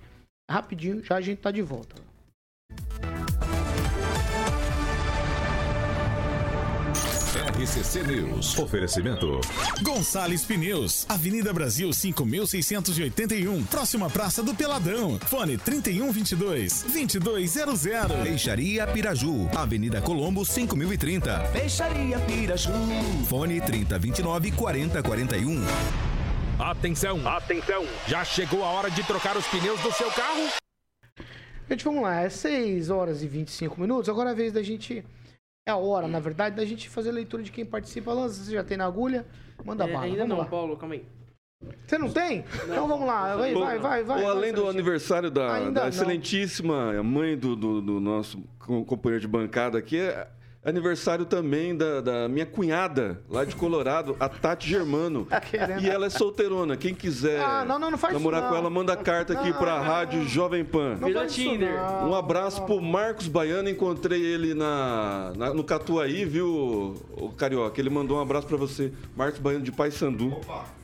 [0.49, 2.06] Rapidinho, já a gente tá de volta.
[7.57, 8.55] RCC News.
[8.59, 9.41] Oferecimento.
[9.81, 15.17] Gonçalves Pneus, Avenida Brasil 5681, próxima Praça do Peladão.
[15.25, 18.15] Fone 3122 2200.
[18.21, 21.49] Peixaria Piraju, Avenida Colombo 5030.
[21.51, 22.71] Peixaria Piraju.
[23.27, 25.63] Fone 3029 4041.
[26.59, 27.87] Atenção, atenção!
[28.07, 30.47] Já chegou a hora de trocar os pneus do seu carro?
[31.67, 34.07] Gente, vamos lá, é 6 horas e 25 minutos.
[34.07, 35.03] Agora é a vez da gente
[35.67, 38.13] é a hora, na verdade, da gente fazer leitura de quem participa.
[38.13, 39.25] Lança, você já tem na agulha?
[39.65, 40.05] Manda é, bala.
[40.05, 40.45] Ainda vamos não, lá.
[40.45, 41.05] Paulo, calma aí.
[41.85, 42.45] Você não tem?
[42.59, 42.73] Não.
[42.73, 44.03] Então vamos lá, vai, vai, vai.
[44.03, 48.41] vai Ou além do aniversário da, da excelentíssima mãe do, do, do, nosso
[48.85, 50.27] companheiro de bancada aqui, é,
[50.67, 55.25] Aniversário também da, da minha cunhada, lá de Colorado, a Tati Germano.
[55.49, 55.81] querendo.
[55.81, 56.75] E ela é solteirona.
[56.75, 59.57] Quem quiser Ah, não, não, não faz namorar isso, com ela, manda carta aqui Não,
[59.57, 60.97] pra não, Rádio Jovem Pan.
[61.25, 61.73] Isso, Tinder.
[61.73, 62.09] não.
[62.09, 67.79] Um abraço pro Marcos Baiano, encontrei ele na, na- no Catuaí, viu, o Carioca?
[67.79, 68.91] Ele mandou um abraço pra você.
[69.15, 70.35] Marcos Baiano de Paysandu.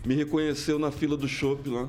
[0.05, 1.87] Me reconheceu na fila do shopping lá.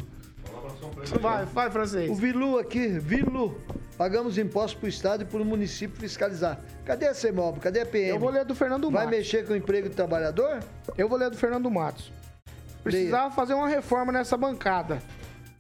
[1.21, 2.11] Vai, vai, francês.
[2.11, 3.57] O Vilu aqui, Vilu.
[3.97, 6.59] Pagamos impostos pro Estado e pro município fiscalizar.
[6.85, 7.61] Cadê a CEMOB?
[7.61, 8.09] Cadê a PM?
[8.09, 9.19] Eu vou ler do Fernando Vai Matos.
[9.19, 10.61] mexer com o emprego do trabalhador?
[10.99, 12.11] Eu vou ler do Fernando Matos.
[12.83, 15.01] Precisava fazer uma reforma nessa bancada.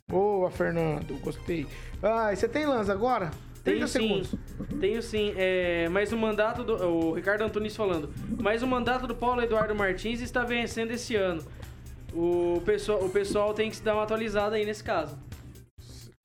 [0.08, 1.18] Boa, Fernando.
[1.20, 1.66] Gostei.
[2.02, 3.30] Ah, e você tem lança agora?
[3.62, 4.34] 30 Tenho sim, segundos.
[4.78, 5.32] tenho sim.
[5.36, 6.74] É, mas o mandato do.
[6.74, 8.12] O Ricardo Antunes falando.
[8.38, 11.42] Mas o mandato do Paulo Eduardo Martins está vencendo esse ano.
[12.12, 15.16] O pessoal, o pessoal tem que se dar uma atualizada aí nesse caso.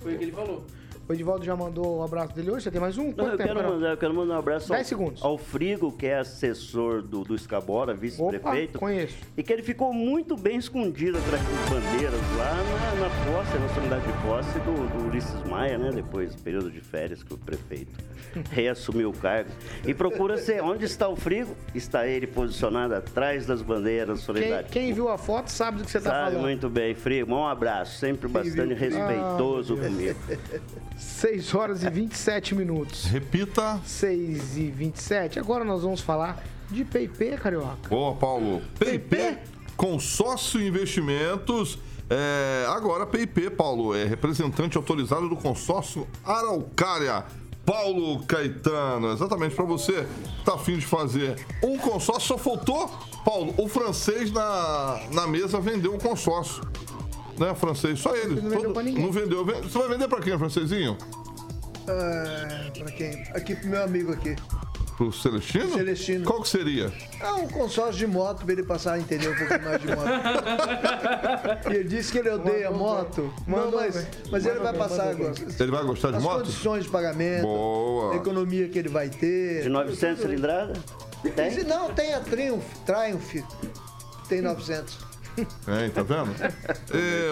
[0.01, 0.65] Foi o que ele falou.
[1.09, 2.65] O Edivaldo já mandou o abraço dele hoje.
[2.65, 3.11] Você tem mais um?
[3.17, 5.23] Não, eu, tempo, quero mandar, eu quero mandar um abraço ao, segundos.
[5.25, 8.77] ao Frigo, que é assessor do, do Escabora, vice-prefeito.
[8.77, 9.15] conheço.
[9.35, 13.69] E que ele ficou muito bem escondido atrás das bandeiras lá na, na posse, na
[13.69, 15.89] solenidade de posse do, do Ulisses Maia, né?
[15.91, 17.91] Depois do período de férias que o prefeito
[18.51, 19.49] reassumiu o cargo.
[19.87, 24.23] E procura ser onde está o Frigo, está ele posicionado atrás das bandeiras da Quem,
[24.25, 24.69] solenidade.
[24.69, 26.41] quem viu a foto sabe do que você tá Sabe falando.
[26.43, 27.33] muito bem, Frigo.
[27.33, 30.19] Um abraço, sempre bastante respeitoso Ah, comigo.
[30.99, 33.05] 6 horas e 27 minutos.
[33.05, 33.79] Repita.
[33.85, 35.39] 6 e 27.
[35.39, 37.89] Agora nós vamos falar de PIP, Carioca.
[37.89, 38.61] Boa, Paulo.
[38.77, 39.37] PIP?
[39.75, 41.79] Consórcio Investimentos.
[42.09, 47.23] É, agora, PIP, Paulo, é representante autorizado do consórcio Araucária.
[47.65, 50.07] Paulo Caetano, exatamente para você
[50.37, 52.89] que tá afim de fazer um consórcio, só faltou,
[53.23, 56.63] Paulo, o francês na, na mesa vendeu um consórcio.
[57.39, 57.99] Né, francês?
[57.99, 58.41] Só ele.
[58.41, 59.03] Não vendeu pra ninguém.
[59.03, 59.45] Não vendeu.
[59.45, 60.97] Você vai vender para quem, francesinho?
[61.87, 63.23] Ah, pra quem?
[63.33, 64.35] Aqui pro meu amigo aqui.
[64.97, 65.71] Pro Celestino?
[65.73, 66.25] Celestino.
[66.25, 66.91] Qual que seria?
[67.21, 70.09] É um consórcio de moto pra ele passar a entender um pouquinho mais de moto.
[71.71, 73.21] e ele disse que ele odeia Mandou moto.
[73.21, 73.31] bem.
[73.47, 74.05] Não, Mandou mas, bem.
[74.29, 75.33] mas ele Mandou vai bem, passar agora.
[75.57, 76.37] Ele vai gostar de As moto?
[76.39, 78.13] condições de pagamento, Boa.
[78.13, 79.63] a economia que ele vai ter.
[79.63, 80.73] De 900 cilindrada?
[81.21, 81.63] Se Tem?
[81.63, 83.35] não, tem a Triumph, Triumph.
[84.27, 84.97] Tem 900.
[85.67, 86.33] É, tá vendo?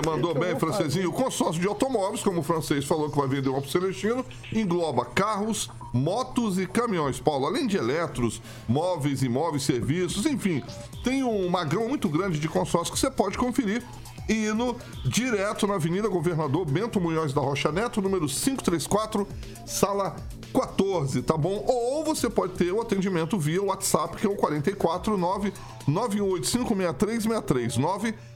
[0.06, 1.10] Mandou bem, francesinho.
[1.10, 5.06] O consórcio de automóveis, como o francês falou que vai vender um pro Celestino, engloba
[5.06, 7.46] carros, motos e caminhões, Paulo.
[7.46, 10.64] Além de eletros, móveis, imóveis, serviços, enfim.
[11.04, 13.84] Tem uma gama muito grande de consórcios que você pode conferir
[14.30, 19.26] indo direto na Avenida Governador Bento Munhoz da Rocha Neto, número 534,
[19.66, 20.18] sala
[20.58, 21.64] 14, tá bom?
[21.68, 25.54] Ou você pode ter o atendimento via WhatsApp, que é o 449
[25.88, 27.78] 9185363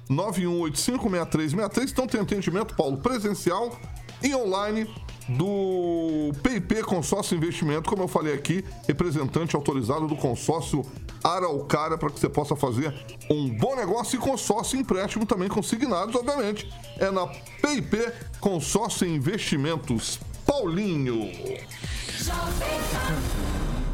[0.08, 1.90] 991856363.
[1.92, 3.76] Então tem atendimento, Paulo, presencial
[4.22, 4.88] e online
[5.30, 10.86] do PIP Consórcio Investimento, como eu falei aqui, representante autorizado do consórcio
[11.24, 12.94] Araucária para que você possa fazer
[13.30, 16.72] um bom negócio e consórcio empréstimo também consignados, obviamente.
[17.00, 17.98] É na PIP
[18.40, 20.20] Consórcio Investimentos.
[20.46, 21.32] Paulinho.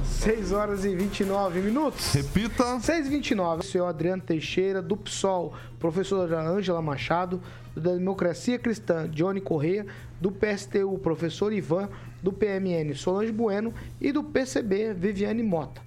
[0.03, 2.11] 6 horas e 29 minutos.
[2.13, 2.79] Repita.
[2.79, 3.61] 6 e 29.
[3.61, 7.41] O senhor Adriano Teixeira, do PSOL, professora Ângela Machado,
[7.73, 9.85] da Democracia Cristã, Johnny Correia,
[10.19, 11.89] do PSTU, professor Ivan,
[12.21, 15.81] do PMN, Solange Bueno e do PCB, Viviane Mota.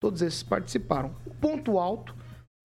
[0.00, 1.14] Todos esses participaram.
[1.26, 2.14] O ponto alto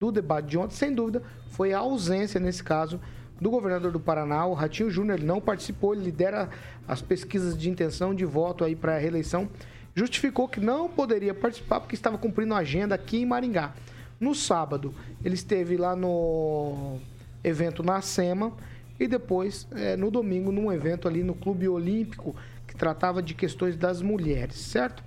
[0.00, 2.98] do debate de ontem, sem dúvida, foi a ausência, nesse caso,
[3.40, 5.20] do governador do Paraná, o Ratinho Júnior.
[5.20, 6.50] Não participou, ele lidera
[6.86, 9.48] as pesquisas de intenção de voto aí para a reeleição.
[9.94, 13.72] Justificou que não poderia participar porque estava cumprindo a agenda aqui em Maringá.
[14.18, 16.98] No sábado, ele esteve lá no
[17.42, 18.52] evento na SEMA
[18.98, 23.76] e depois, eh, no domingo, num evento ali no Clube Olímpico que tratava de questões
[23.76, 25.02] das mulheres, certo?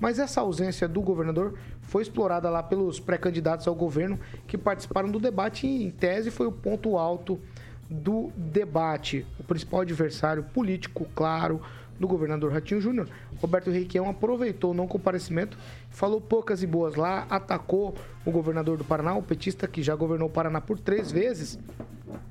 [0.00, 5.20] Mas essa ausência do governador foi explorada lá pelos pré-candidatos ao governo que participaram do
[5.20, 7.40] debate e, em tese, foi o ponto alto
[7.88, 9.26] do debate.
[9.38, 11.60] O principal adversário político, claro,
[11.98, 13.08] do governador Ratinho Júnior,
[13.40, 15.56] Roberto Requião, aproveitou o não comparecimento,
[15.90, 17.94] falou poucas e boas lá, atacou
[18.24, 21.58] o governador do Paraná, o petista que já governou o Paraná por três vezes.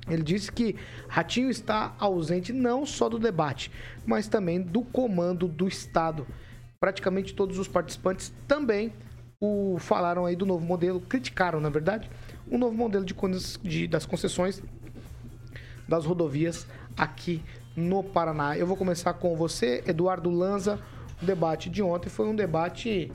[0.08, 0.76] Ele disse que
[1.08, 3.72] Ratinho está ausente não só do debate,
[4.04, 6.26] mas também do comando do Estado.
[6.78, 8.92] Praticamente todos os participantes também
[9.40, 12.10] o falaram aí do novo modelo, criticaram, na verdade,
[12.50, 13.14] o novo modelo de,
[13.62, 14.62] de, das concessões
[15.88, 17.42] das rodovias aqui
[17.76, 18.56] no Paraná.
[18.56, 20.80] Eu vou começar com você, Eduardo Lanza.
[21.22, 23.12] O debate de ontem foi um debate,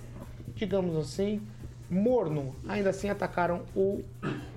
[0.56, 1.42] digamos assim,
[1.90, 2.56] morno.
[2.68, 4.04] Ainda assim atacaram o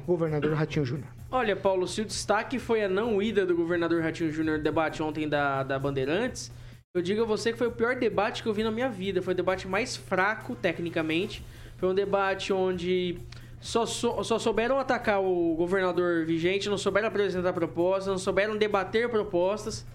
[0.07, 1.09] governador Ratinho Júnior.
[1.31, 5.03] Olha, Paulo, se o destaque foi a não ida do governador Ratinho Júnior no debate
[5.03, 6.53] ontem da, da Bandeirantes,
[6.95, 9.21] eu digo a você que foi o pior debate que eu vi na minha vida.
[9.21, 11.43] Foi o debate mais fraco, tecnicamente.
[11.77, 13.19] Foi Foi um debate onde
[13.65, 19.09] só, só, só souberam atacar o governador vigente, não souberam apresentar propostas, não souberam debater
[19.09, 19.87] propostas.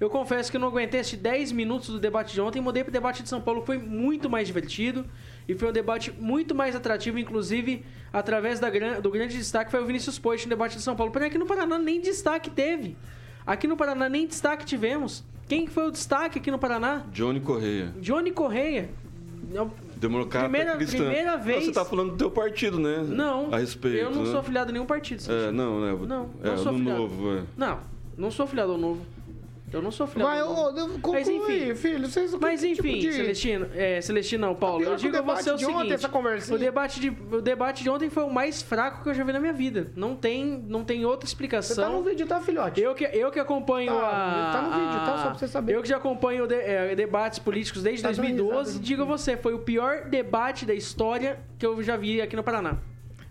[0.00, 2.82] Eu confesso que eu não aguentei esses 10 minutos do debate de ontem e mudei
[2.82, 5.04] para o debate de São Paulo, que foi muito mais divertido
[5.46, 8.70] e foi um debate muito mais atrativo, inclusive através da,
[9.02, 11.12] do grande destaque foi o Vinícius Poit no debate de São Paulo.
[11.12, 12.96] Porém, aqui no Paraná nem destaque teve.
[13.46, 15.22] Aqui no Paraná nem destaque tivemos.
[15.46, 17.04] Quem foi o destaque aqui no Paraná?
[17.12, 17.92] Johnny Correia.
[18.00, 18.88] Johnny Correia.
[20.00, 20.96] Democrata primeira, cristã.
[20.96, 21.56] Primeira vez.
[21.56, 23.04] Não, você está falando do teu partido, né?
[23.06, 23.52] Não.
[23.52, 23.98] A respeito.
[23.98, 24.30] Eu não né?
[24.30, 25.22] sou afiliado a nenhum partido.
[25.30, 26.06] É, não, né?
[26.06, 27.00] Não, é, não sou no afiliado.
[27.00, 27.42] novo, é.
[27.56, 27.80] Não,
[28.16, 29.04] não sou afiliado ao novo.
[29.72, 30.60] Eu não sou afiliado Vai, novo.
[30.84, 31.74] ô, conclui, Mas enfim.
[31.76, 32.06] filho.
[32.08, 35.50] Vocês, Mas enfim, tipo de- Celestino, é, Celestino não, Paulo, eu o digo a você
[35.52, 36.56] o de ontem, seguinte, essa conversinha.
[36.56, 39.32] o debate, de, o debate de ontem foi o mais fraco que eu já vi
[39.32, 39.92] na minha vida.
[39.94, 41.84] Não tem, não tem outra Você explicação.
[41.84, 42.80] tá no vídeo, tá, filhote?
[42.80, 44.52] Eu que, eu que acompanho Tá, a.
[44.52, 45.16] tá no vídeo, tá?
[45.18, 45.74] Só pra você saber.
[45.76, 48.84] Eu que já acompanho de- é, debates políticos desde Tá dando 2012, risada.
[48.84, 52.42] digo a você, foi o pior debate da história que eu já vi aqui no
[52.42, 52.76] Paraná.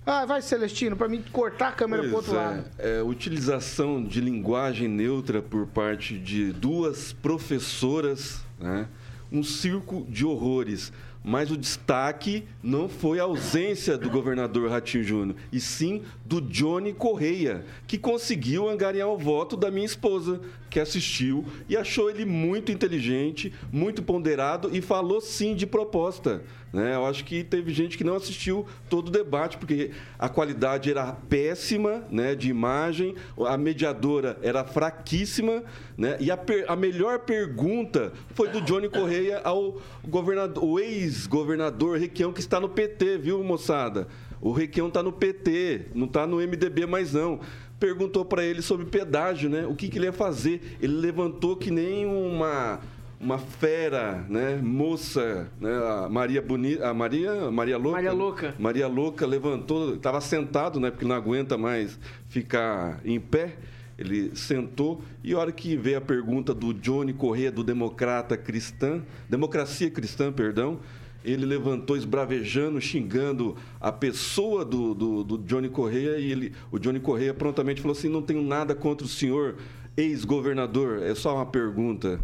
[0.05, 2.65] Ah, vai, Celestino, pra mim cortar a câmera pro Pois outro é, lado.
[2.79, 8.87] é, utilização de linguagem neutra por parte de duas professoras, né?
[9.31, 10.91] um circo de horrores.
[11.21, 16.93] Mas o destaque não foi a ausência do governador Ratinho Júnior, e sim do Johnny
[16.93, 20.39] Correia, que conseguiu angariar o voto da minha esposa,
[20.69, 26.41] que assistiu e achou ele muito inteligente, muito ponderado e falou sim de proposta.
[26.71, 26.95] Né?
[26.95, 31.11] Eu acho que teve gente que não assistiu todo o debate, porque a qualidade era
[31.11, 33.15] péssima né, de imagem,
[33.47, 35.63] a mediadora era fraquíssima,
[35.97, 36.15] né?
[36.19, 42.59] e a, a melhor pergunta foi do Johnny Correia ao governador, ex-governador Requião, que está
[42.59, 44.07] no PT, viu, moçada?
[44.41, 47.41] O Requião está no PT, não está no MDB mais não.
[47.79, 49.65] Perguntou para ele sobre pedágio, né?
[49.65, 50.77] O que, que ele ia fazer?
[50.81, 52.79] Ele levantou que nem uma
[53.19, 57.97] uma fera, né, moça, né, a Maria Bonita, a Maria, Maria Louca.
[57.97, 58.13] Maria?
[58.13, 58.55] Louca.
[58.57, 61.99] Maria Louca levantou, estava sentado, né, porque não aguenta mais
[62.29, 63.57] ficar em pé.
[63.97, 69.01] Ele sentou e a hora que veio a pergunta do Johnny Corrêa, do Democrata Cristã,
[69.27, 70.79] Democracia Cristã, perdão,
[71.23, 76.99] ele levantou esbravejando, xingando a pessoa do, do, do Johnny Correia e ele, o Johnny
[76.99, 79.57] Correia prontamente falou assim, não tenho nada contra o senhor
[79.97, 82.19] ex-governador, é só uma pergunta.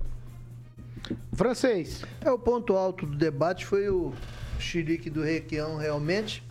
[1.34, 2.04] Francês.
[2.22, 4.14] É, o ponto alto do debate foi o
[4.60, 6.44] xerique do Requião, realmente.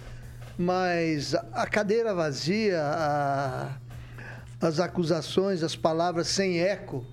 [0.56, 3.76] Mas a- cadeira vazia, a-
[4.60, 7.04] as acusações, as palavras sem eco,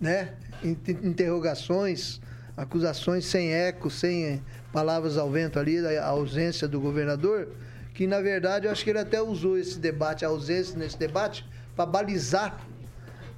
[0.00, 0.34] né?
[0.62, 2.20] Inter- Interrogações,
[2.56, 4.40] acusações sem eco, sem
[4.76, 7.48] palavras ao vento ali, a ausência do governador,
[7.94, 11.48] que na verdade eu acho que ele até usou esse debate, a ausência nesse debate,
[11.74, 12.60] para balizar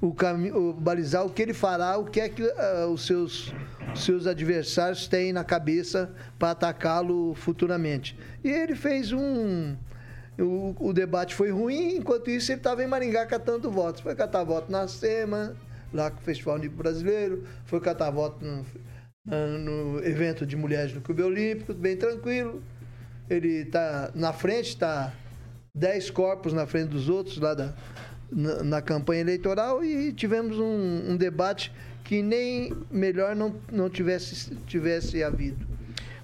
[0.01, 3.53] o caminho, balizar o que ele fará, o que é que ah, os seus,
[3.95, 8.19] seus adversários têm na cabeça para atacá-lo futuramente.
[8.43, 9.77] E ele fez um.
[10.37, 14.01] O, o debate foi ruim, enquanto isso ele estava em Maringá catando votos.
[14.01, 15.55] Foi catar voto na SEMA,
[15.93, 18.65] lá com o Festival Unido Brasileiro, foi catar voto no,
[19.35, 22.61] no evento de mulheres no Clube Olímpico, bem tranquilo.
[23.29, 25.13] Ele está na frente, está
[25.75, 27.73] 10 corpos na frente dos outros lá da,
[28.31, 31.71] na, na campanha eleitoral e tivemos um, um debate
[32.03, 35.78] que nem melhor não, não tivesse, tivesse havido.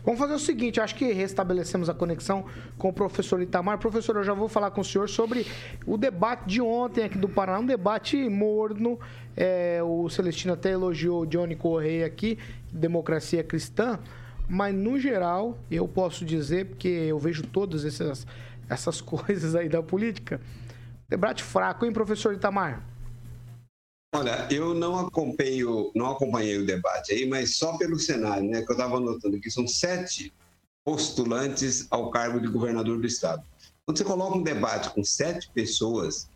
[0.05, 2.45] Vamos fazer o seguinte, acho que restabelecemos a conexão
[2.77, 3.79] com o professor Itamar.
[3.79, 5.47] Professor, eu já vou falar com o senhor sobre
[5.83, 8.99] o debate de ontem aqui do Paraná, um debate morno.
[9.35, 12.37] É, o Celestino até elogiou o Johnny Correia aqui,
[12.71, 13.97] democracia cristã,
[14.47, 18.27] mas no geral, eu posso dizer, porque eu vejo todas essas,
[18.69, 20.39] essas coisas aí da política,
[21.09, 22.83] debate fraco, hein, professor Itamar?
[24.15, 28.61] Olha, eu não acompanho, não acompanhei o debate aí, mas só pelo cenário, né?
[28.61, 30.33] Que eu estava anotando aqui, são sete
[30.85, 33.43] postulantes ao cargo de governador do estado.
[33.85, 36.29] Quando você coloca um debate com sete pessoas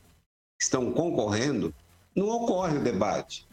[0.60, 1.74] que estão concorrendo,
[2.14, 3.48] não ocorre o debate.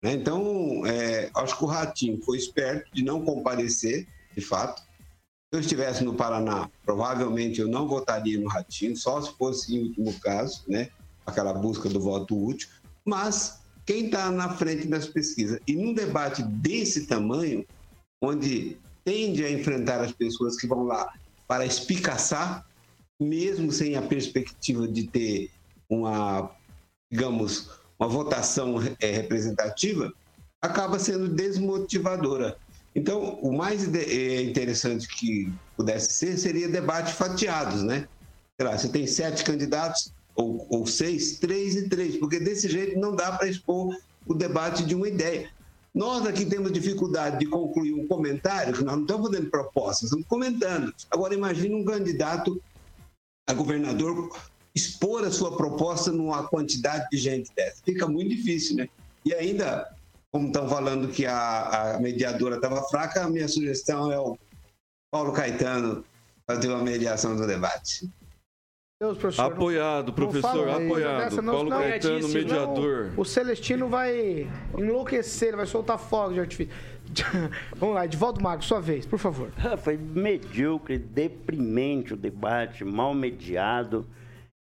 [0.00, 0.12] né?
[0.12, 4.06] Então, é, acho que o Ratinho foi esperto de não comparecer,
[4.36, 4.82] de fato.
[4.82, 9.82] Se eu estivesse no Paraná, provavelmente eu não votaria no Ratinho, só se fosse em
[9.88, 10.90] último caso, né?
[11.26, 12.68] Aquela busca do voto útil.
[13.04, 15.58] Mas quem está na frente das pesquisas?
[15.66, 17.64] E num debate desse tamanho,
[18.22, 21.12] onde tende a enfrentar as pessoas que vão lá
[21.46, 22.64] para espicaçar,
[23.20, 25.50] mesmo sem a perspectiva de ter
[25.88, 26.50] uma,
[27.10, 30.12] digamos, uma votação eh, representativa,
[30.62, 32.56] acaba sendo desmotivadora.
[32.94, 38.08] Então, o mais eh, interessante que pudesse ser seria debate fatiados, né?
[38.58, 42.98] Sei lá, você tem sete candidatos, ou, ou seis, três e três, porque desse jeito
[42.98, 45.50] não dá para expor o debate de uma ideia.
[45.94, 50.92] Nós aqui temos dificuldade de concluir um comentário, nós não estamos fazendo propostas, estamos comentando.
[51.10, 52.60] Agora, imagine um candidato
[53.46, 54.30] a governador
[54.74, 57.82] expor a sua proposta numa quantidade de gente dessa.
[57.84, 58.88] Fica muito difícil, né?
[59.24, 59.88] E ainda,
[60.32, 64.36] como estão falando que a, a mediadora estava fraca, a minha sugestão é o
[65.12, 66.04] Paulo Caetano
[66.46, 68.10] fazer uma mediação do debate.
[69.00, 71.24] Deus, professor, Apoiado, professor, fala aí, apoiado.
[71.24, 73.12] dessa não, Paulo não, Caetano, não, mediador.
[73.16, 76.72] O Celestino vai enlouquecer, ele vai soltar fogos de artifício.
[77.76, 79.50] Vamos lá, Edivaldo Marcos, sua vez, por favor.
[79.58, 84.06] Ah, Foi medíocre, deprimente o debate, mal mediado.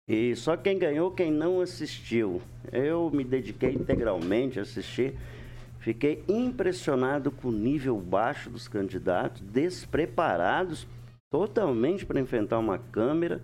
[0.08, 2.42] E só quem ganhou, quem não assistiu.
[2.72, 5.16] Eu me dediquei integralmente a assistir.
[5.80, 10.88] Fiquei impressionado com o nível baixo dos candidatos, despreparados
[11.32, 13.42] totalmente para enfrentar uma câmera,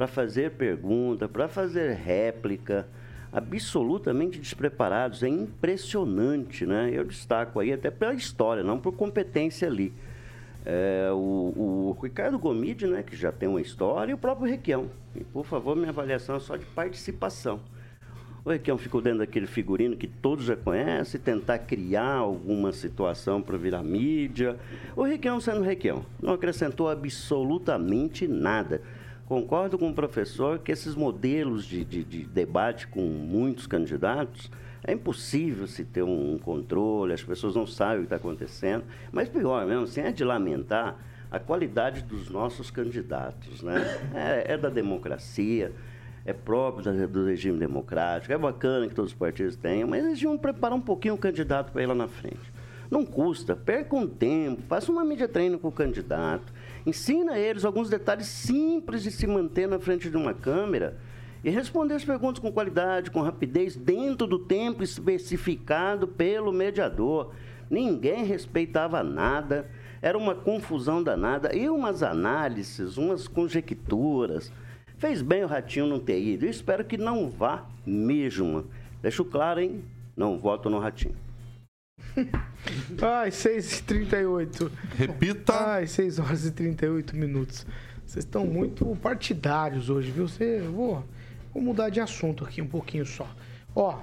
[0.00, 2.88] para fazer pergunta, para fazer réplica.
[3.30, 5.22] Absolutamente despreparados.
[5.22, 6.90] É impressionante, né?
[6.90, 9.92] Eu destaco aí até pela história, não por competência ali.
[10.64, 14.88] É, o, o Ricardo Gomide, né, que já tem uma história, e o próprio Requião.
[15.14, 17.60] E, por favor, minha avaliação é só de participação.
[18.42, 23.58] O Requião ficou dentro daquele figurino que todos já conhecem, tentar criar alguma situação para
[23.58, 24.56] virar mídia.
[24.96, 28.80] O Requião sendo Requião, não acrescentou absolutamente nada.
[29.30, 34.50] Concordo com o professor que esses modelos de, de, de debate com muitos candidatos
[34.82, 38.82] é impossível se ter um controle, as pessoas não sabem o que está acontecendo.
[39.12, 40.98] Mas pior mesmo, assim, é de lamentar
[41.30, 43.62] a qualidade dos nossos candidatos.
[43.62, 43.80] Né?
[44.12, 45.70] É, é da democracia,
[46.26, 50.14] é próprio da- do regime democrático, é bacana que todos os partidos tenham, mas eles
[50.14, 52.52] deviam preparar um pouquinho o candidato para ir lá na frente.
[52.90, 56.52] Não custa, perca um tempo, faça uma mídia treino com o candidato,
[56.86, 60.98] ensina eles alguns detalhes simples de se manter na frente de uma câmera
[61.42, 67.32] e responder as perguntas com qualidade, com rapidez, dentro do tempo especificado pelo mediador.
[67.70, 69.70] Ninguém respeitava nada,
[70.02, 74.52] era uma confusão danada e umas análises, umas conjecturas.
[74.98, 76.44] Fez bem o Ratinho não ter ido.
[76.44, 78.66] Eu espero que não vá mesmo.
[79.00, 79.82] Deixo claro, hein?
[80.14, 81.16] Não voto no Ratinho.
[83.02, 84.70] Ai, 6h38.
[84.96, 85.52] Repita.
[85.52, 87.66] Ai, 6 horas e 38 minutos.
[88.06, 90.26] Vocês estão muito partidários hoje, viu?
[90.26, 91.04] Você, vou,
[91.54, 93.28] vou mudar de assunto aqui um pouquinho só.
[93.74, 93.98] Ó,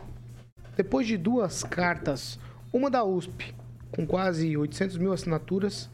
[0.76, 2.40] depois de duas cartas,
[2.72, 3.54] uma da USP,
[3.92, 5.90] com quase 800 mil assinaturas,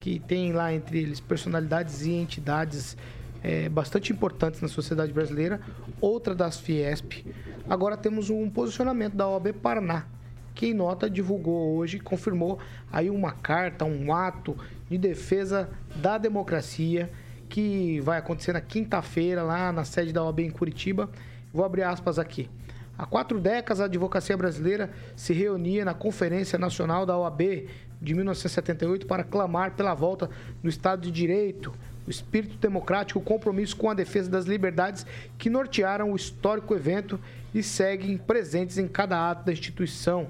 [0.00, 2.96] que tem lá entre eles personalidades e entidades
[3.42, 5.60] é, bastante importantes na sociedade brasileira,
[6.00, 7.24] outra das Fiesp.
[7.68, 10.06] Agora temos um posicionamento da OAB Paraná,
[10.54, 12.58] que em nota divulgou hoje, confirmou
[12.92, 14.56] aí uma carta, um ato
[14.88, 17.10] de defesa da democracia
[17.48, 21.10] que vai acontecer na quinta-feira lá na sede da OAB em Curitiba.
[21.52, 22.48] Vou abrir aspas aqui.
[22.96, 27.66] Há quatro décadas, a advocacia brasileira se reunia na Conferência Nacional da OAB
[28.00, 30.30] de 1978 para clamar pela volta
[30.62, 31.72] do Estado de Direito,
[32.06, 35.06] o espírito democrático, o compromisso com a defesa das liberdades
[35.38, 37.18] que nortearam o histórico evento
[37.54, 40.28] e seguem presentes em cada ato da instituição.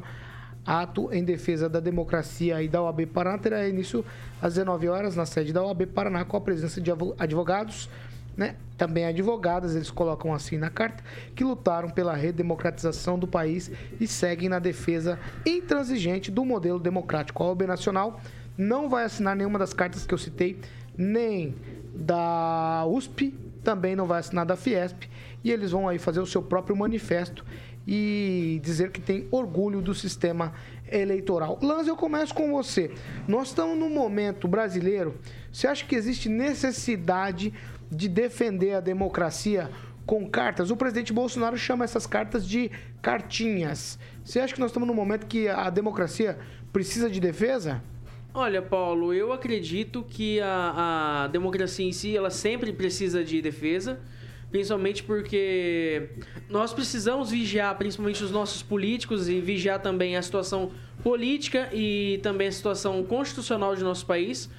[0.67, 4.05] Ato em defesa da democracia e da OAB Paraná terá início
[4.41, 7.91] às 19 horas na sede da OAB Paraná com a presença de advogados,
[8.35, 8.57] né?
[8.77, 11.05] também advogadas, eles colocam assim na carta,
[11.35, 13.71] que lutaram pela redemocratização do país
[14.01, 17.43] e seguem na defesa intransigente do modelo democrático.
[17.43, 18.21] A OAB Nacional
[18.57, 20.59] não vai assinar nenhuma das cartas que eu citei,
[20.97, 21.55] nem
[21.95, 25.05] da USP, também não vai assinar da Fiesp,
[25.43, 27.45] e eles vão aí fazer o seu próprio manifesto
[27.87, 30.53] e dizer que tem orgulho do sistema
[30.91, 31.59] eleitoral.
[31.63, 32.91] Lanz, eu começo com você.
[33.29, 35.17] Nós estamos num momento brasileiro,
[35.53, 37.53] você acha que existe necessidade
[37.91, 39.71] de defender a democracia
[40.07, 40.71] com cartas?
[40.71, 42.71] O presidente Bolsonaro chama essas cartas de
[43.03, 43.99] cartinhas.
[44.25, 46.39] Você acha que nós estamos num momento que a democracia
[46.73, 47.83] precisa de defesa?
[48.37, 54.01] Olha, Paulo, eu acredito que a, a democracia em si, ela sempre precisa de defesa,
[54.51, 56.09] principalmente porque
[56.49, 62.49] nós precisamos vigiar, principalmente os nossos políticos, e vigiar também a situação política e também
[62.49, 64.51] a situação constitucional de nosso país.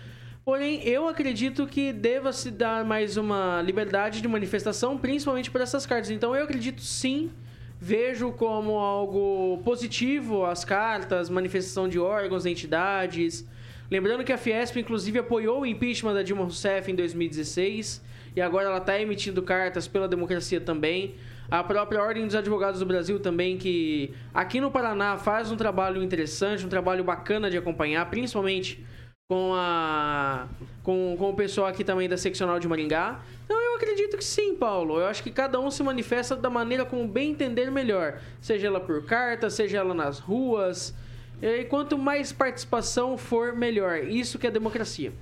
[0.45, 5.86] Porém, eu acredito que deva se dar mais uma liberdade de manifestação, principalmente por essas
[5.86, 6.11] cartas.
[6.11, 7.30] Então, eu acredito sim,
[7.78, 13.45] vejo como algo positivo as cartas, manifestação de órgãos, entidades.
[13.89, 18.01] Lembrando que a Fiesp, inclusive, apoiou o impeachment da Dilma Rousseff em 2016
[18.36, 21.15] e agora ela está emitindo cartas pela democracia também.
[21.49, 26.01] A própria Ordem dos Advogados do Brasil também, que aqui no Paraná faz um trabalho
[26.01, 28.83] interessante, um trabalho bacana de acompanhar, principalmente
[29.27, 30.47] com a
[30.83, 33.19] com, com o pessoal aqui também da seccional de Maringá.
[33.45, 34.99] Então eu acredito que sim, Paulo.
[34.99, 38.79] Eu acho que cada um se manifesta da maneira como bem entender melhor, seja ela
[38.79, 40.95] por carta, seja ela nas ruas.
[41.41, 44.03] E quanto mais participação for, melhor.
[44.03, 45.13] Isso que é democracia.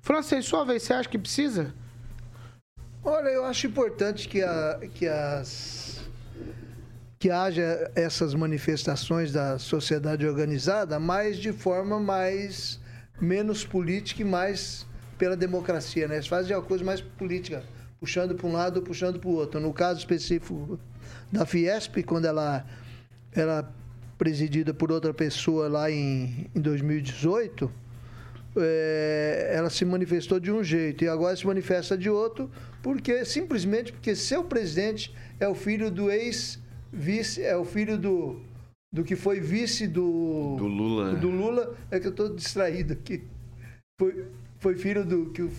[0.00, 1.74] Francês, sua vez, você acha que precisa?
[3.04, 6.00] Olha, eu acho importante que, a, que as
[7.18, 12.80] que haja essas manifestações da sociedade organizada, mas de forma mais
[13.20, 14.86] menos política e mais
[15.18, 16.14] pela democracia, né?
[16.14, 17.62] Eles fazem uma coisa mais política,
[18.00, 19.60] puxando para um lado, puxando para o outro.
[19.60, 20.80] No caso específico
[21.30, 22.64] da Fiesp, quando ela
[23.32, 23.70] era
[24.20, 27.72] presidida por outra pessoa lá em, em 2018,
[28.54, 32.50] é, ela se manifestou de um jeito e agora se manifesta de outro,
[32.82, 35.10] porque simplesmente porque seu presidente
[35.40, 38.42] é o filho do ex-vice, é o filho do,
[38.92, 41.14] do que foi vice do, Do Lula.
[41.14, 41.74] do Lula.
[41.90, 43.24] É que eu estou distraído aqui.
[43.98, 44.26] Foi,
[44.58, 45.50] foi filho do que o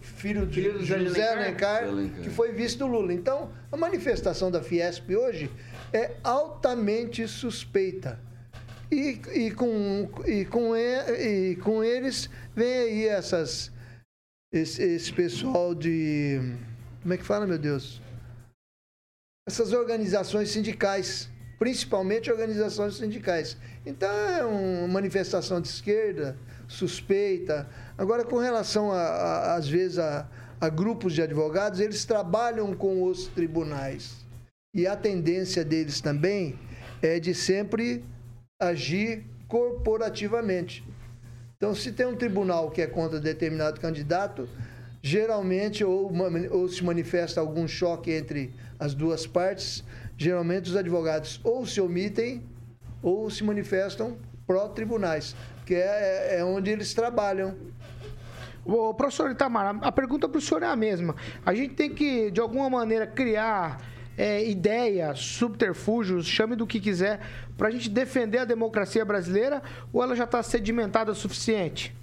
[0.00, 1.82] filho de Filho do José Alencar?
[1.82, 2.22] Alencar.
[2.22, 3.12] que foi vice do Lula.
[3.12, 5.50] Então, a manifestação da Fiesp hoje
[5.92, 8.18] é altamente suspeita.
[8.90, 13.70] E, e, com, e, com, e, com eles vem aí essas,
[14.52, 16.40] esse, esse pessoal de.
[17.02, 18.00] Como é que fala, meu Deus?
[19.46, 21.28] Essas organizações sindicais,
[21.58, 23.56] principalmente organizações sindicais.
[23.84, 26.36] Então é uma manifestação de esquerda,
[26.66, 27.68] suspeita.
[27.96, 30.26] Agora, com relação, a, a- às vezes, a,
[30.60, 34.17] a grupos de advogados, eles trabalham com os tribunais.
[34.78, 36.56] E a tendência deles também
[37.02, 38.04] é de sempre
[38.60, 40.84] agir corporativamente.
[41.56, 44.48] Então, se tem um tribunal que é contra determinado candidato,
[45.02, 46.12] geralmente, ou,
[46.52, 49.82] ou se manifesta algum choque entre as duas partes,
[50.16, 52.44] geralmente os advogados ou se omitem
[53.02, 54.16] ou se manifestam
[54.46, 55.34] pró-tribunais,
[55.66, 57.56] que é, é onde eles trabalham.
[58.64, 61.16] Ô, professor Itamar, a pergunta para o senhor é a mesma.
[61.44, 67.20] A gente tem que, de alguma maneira, criar é, ideias, subterfúgios, chame do que quiser,
[67.56, 69.62] para a gente defender a democracia brasileira
[69.92, 71.94] ou ela já está sedimentada o suficiente?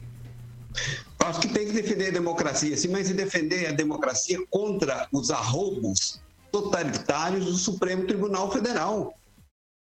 [1.19, 6.21] Acho que tem que defender a democracia, sim, mas defender a democracia contra os arroubos
[6.51, 9.13] totalitários do Supremo Tribunal Federal.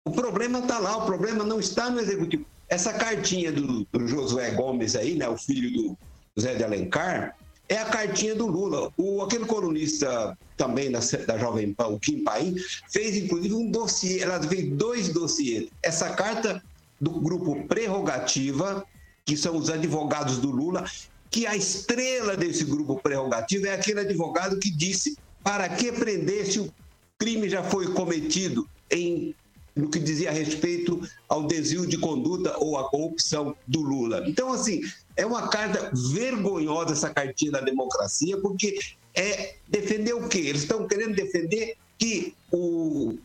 [0.06, 2.46] O problema está lá, o problema não está no Executivo.
[2.68, 5.98] Essa cartinha do, do Josué Gomes aí, né, o filho do
[6.36, 7.36] José de Alencar,
[7.70, 8.92] é a cartinha do Lula.
[8.98, 12.56] O, aquele colunista também da, da Jovem Pan, o Kim Paim,
[12.92, 15.70] fez inclusive um dossiê, ela fez dois dossiês.
[15.82, 16.62] Essa carta
[17.00, 18.86] do grupo Prerrogativa,
[19.26, 20.86] que são os advogados do Lula,
[21.30, 26.60] que a estrela desse grupo prerrogativo é aquele advogado que disse para que prender se
[26.60, 26.72] o
[27.18, 29.34] crime já foi cometido em
[29.76, 34.24] no que dizia respeito ao desvio de conduta ou à corrupção do Lula.
[34.28, 34.82] Então, assim,
[35.16, 38.78] é uma carta vergonhosa essa cartinha da democracia, porque
[39.16, 40.40] é defender o quê?
[40.40, 43.18] Eles estão querendo defender que o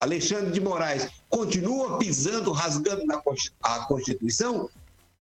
[0.00, 3.20] Alexandre de Moraes continua pisando, rasgando na
[3.62, 4.68] a Constituição.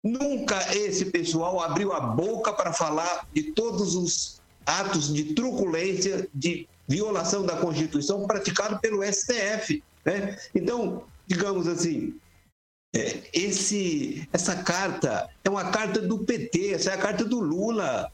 [0.04, 6.68] Nunca esse pessoal abriu a boca para falar de todos os atos de truculência, de
[6.88, 9.84] violação da Constituição praticado pelo STF.
[10.06, 10.38] né?
[10.56, 12.16] Então, digamos assim,
[12.94, 18.12] esse, essa carta é uma carta do PT, essa é a carta do Lula.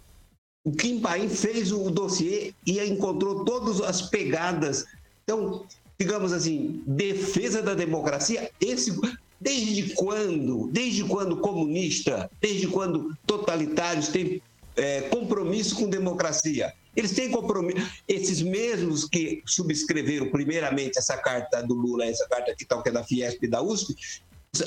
[0.65, 4.85] O Kim Paim fez o dossiê e encontrou todas as pegadas.
[5.23, 5.65] Então,
[5.97, 8.99] digamos assim, defesa da democracia, esse
[9.39, 14.41] desde quando, desde quando comunista, desde quando totalitários têm
[14.75, 16.73] é, compromisso com democracia?
[16.95, 17.85] Eles têm compromisso.
[18.07, 22.91] Esses mesmos que subscreveram primeiramente essa carta do Lula, essa carta aqui tal que é
[22.91, 23.95] da Fiesp e da USP,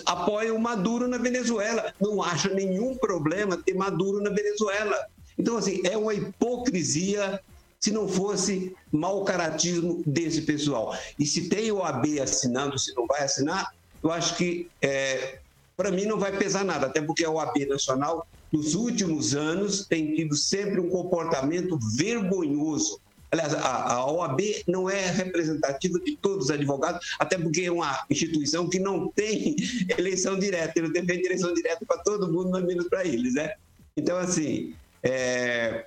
[0.07, 1.93] apoiam o Maduro na Venezuela.
[2.01, 5.07] Não acham nenhum problema ter Maduro na Venezuela.
[5.39, 7.41] Então, assim, é uma hipocrisia
[7.79, 10.97] se não fosse mau caratismo desse pessoal.
[11.19, 13.73] E se tem o AB assinando, se não vai assinar,
[14.03, 15.39] eu acho que, é,
[15.77, 20.15] para mim, não vai pesar nada, até porque a OAB Nacional, nos últimos anos, tem
[20.15, 23.01] tido sempre um comportamento vergonhoso.
[23.31, 28.69] Aliás, a, OAB não é representativa de todos os advogados, até porque é uma instituição
[28.69, 29.55] que não tem
[29.99, 33.55] eleição direta, ele defende eleição direta para todo mundo, mas menos para eles, né?
[33.97, 35.85] Então, assim, é,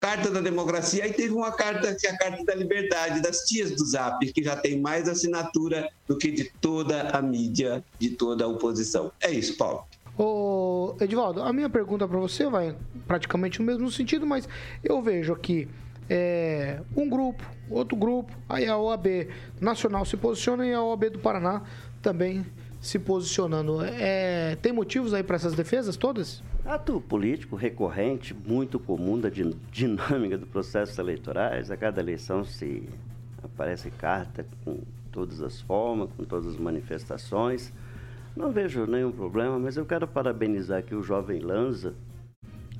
[0.00, 3.72] Carta da Democracia, aí teve uma carta que é a Carta da Liberdade, das tias
[3.72, 8.44] do Zap, que já tem mais assinatura do que de toda a mídia, de toda
[8.44, 9.10] a oposição.
[9.20, 9.84] É isso, Paulo.
[10.18, 12.74] Ô, Edivaldo, a minha pergunta para você vai
[13.06, 14.48] praticamente no mesmo sentido, mas
[14.82, 15.68] eu vejo aqui
[16.10, 19.28] é, um grupo, outro grupo, aí a OAB
[19.60, 21.62] Nacional se posiciona e a OAB do Paraná
[22.02, 22.44] também
[22.80, 23.80] se posicionando.
[23.84, 26.42] É, tem motivos aí para essas defesas todas?
[26.64, 31.70] Ato político recorrente, muito comum da din- dinâmica do processo eleitorais.
[31.70, 32.88] A cada eleição se
[33.42, 34.78] aparece carta com
[35.12, 37.72] todas as formas, com todas as manifestações.
[38.38, 41.92] Não vejo nenhum problema, mas eu quero parabenizar aqui o jovem Lanza.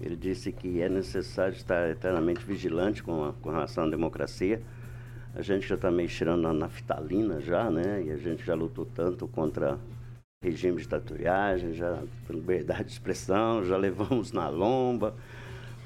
[0.00, 4.62] Ele disse que é necessário estar eternamente vigilante com, a, com relação à democracia.
[5.34, 8.04] A gente já está meio tirando na naftalina já, né?
[8.04, 9.76] E a gente já lutou tanto contra
[10.40, 15.12] regime de ditatoriagem, já liberdade de expressão, já levamos na lomba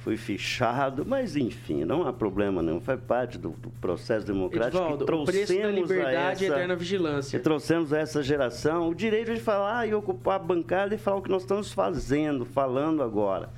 [0.03, 5.05] fui fichado, mas enfim, não há problema nenhum, faz parte do, do processo democrático que
[5.05, 7.39] trouxemos o preço da liberdade a essa, e eterna vigilância.
[7.39, 11.19] que trouxemos a essa geração o direito de falar e ocupar a bancada e falar
[11.19, 13.49] o que nós estamos fazendo, falando agora.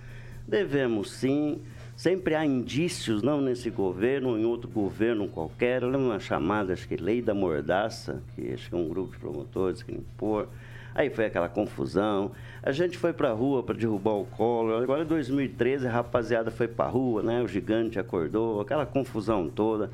[0.47, 1.62] Devemos sim,
[1.97, 5.82] sempre há indícios, não nesse governo, em outro governo qualquer.
[5.82, 9.12] Eu lembro uma chamada, acho que Lei da Mordaça, que acho que é um grupo
[9.12, 10.47] de promotores que impor.
[10.95, 12.30] Aí foi aquela confusão.
[12.62, 14.76] A gente foi para a rua para derrubar o colo.
[14.76, 17.42] Agora em 2013 a rapaziada foi para a rua, né?
[17.42, 19.90] O gigante acordou, aquela confusão toda.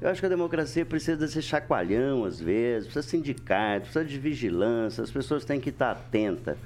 [0.00, 4.18] Eu acho que a democracia precisa desse chacoalhão às vezes, precisa de sindicato, precisa de
[4.18, 6.58] vigilância, as pessoas têm que estar atentas.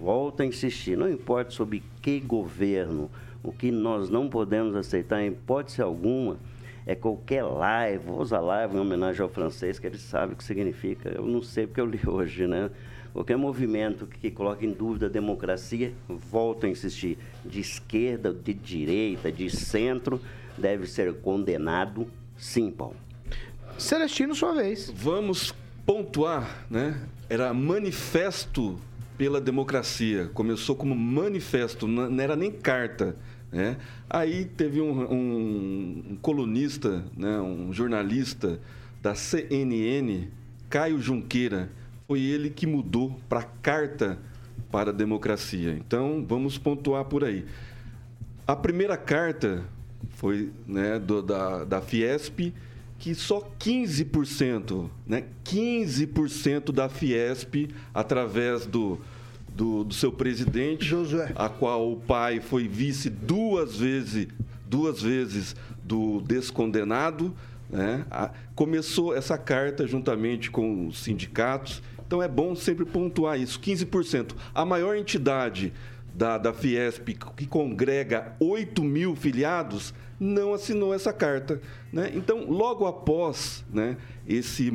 [0.00, 3.10] Volto a insistir, não importa sobre que governo,
[3.42, 6.36] o que nós não podemos aceitar em hipótese alguma
[6.86, 10.44] é qualquer live, vou usar live em homenagem ao francês, que ele sabe o que
[10.44, 11.08] significa.
[11.08, 12.70] Eu não sei porque eu li hoje, né?
[13.14, 19.30] Qualquer movimento que coloque em dúvida a democracia, volto a insistir, de esquerda, de direita,
[19.30, 20.20] de centro,
[20.58, 22.96] deve ser condenado, sim, Paulo.
[23.78, 24.92] Celestino, sua vez.
[24.92, 25.54] Vamos
[25.86, 27.00] pontuar, né?
[27.30, 28.76] Era manifesto
[29.16, 30.28] pela democracia.
[30.34, 33.14] Começou como manifesto, não era nem carta.
[33.52, 33.76] Né?
[34.10, 37.40] Aí teve um, um, um colunista, né?
[37.40, 38.58] um jornalista
[39.00, 40.26] da CNN,
[40.68, 41.70] Caio Junqueira,
[42.06, 44.18] foi ele que mudou para a Carta
[44.70, 45.72] para a Democracia.
[45.72, 47.44] Então, vamos pontuar por aí.
[48.44, 49.62] A primeira carta
[50.16, 52.52] foi né, do, da, da Fiesp,
[52.98, 58.98] que só 15%, né, 15% da Fiesp, através do,
[59.48, 61.32] do, do, seu presidente, Josué.
[61.36, 64.26] a qual o pai foi vice duas vezes,
[64.68, 67.32] duas vezes do descondenado,
[67.70, 73.60] né, a, começou essa carta juntamente com os sindicatos então é bom sempre pontuar isso:
[73.60, 74.34] 15%.
[74.54, 75.72] A maior entidade
[76.14, 81.60] da, da Fiesp, que congrega 8 mil filiados, não assinou essa carta.
[81.92, 82.12] Né?
[82.14, 83.96] Então, logo após né,
[84.26, 84.72] esse,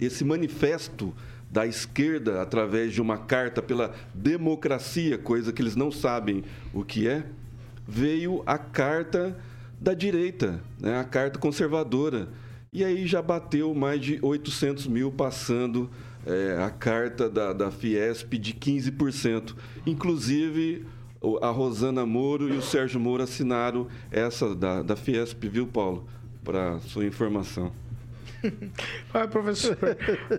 [0.00, 1.12] esse manifesto
[1.50, 7.08] da esquerda, através de uma carta pela democracia, coisa que eles não sabem o que
[7.08, 7.24] é,
[7.86, 9.36] veio a carta
[9.80, 10.98] da direita, né?
[10.98, 12.28] a carta conservadora.
[12.72, 15.90] E aí já bateu mais de 800 mil passando
[16.26, 19.54] é, a carta da, da Fiesp de 15%.
[19.86, 20.84] Inclusive,
[21.40, 26.06] a Rosana Moro e o Sérgio Moro assinaram essa da, da Fiesp, viu, Paulo?
[26.42, 27.72] Para sua informação.
[29.12, 29.76] Vai, professor.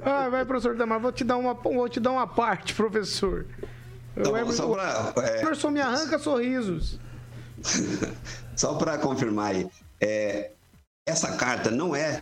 [0.01, 0.99] Vai, vai, professor Damar.
[0.99, 3.45] Vou te dar uma, vou te dar uma parte, professor.
[4.15, 5.37] Tá bom, só pra, é...
[5.37, 6.99] O professor me arranca sorrisos.
[8.55, 9.69] só para confirmar aí,
[9.99, 10.51] é,
[11.05, 12.21] essa carta não é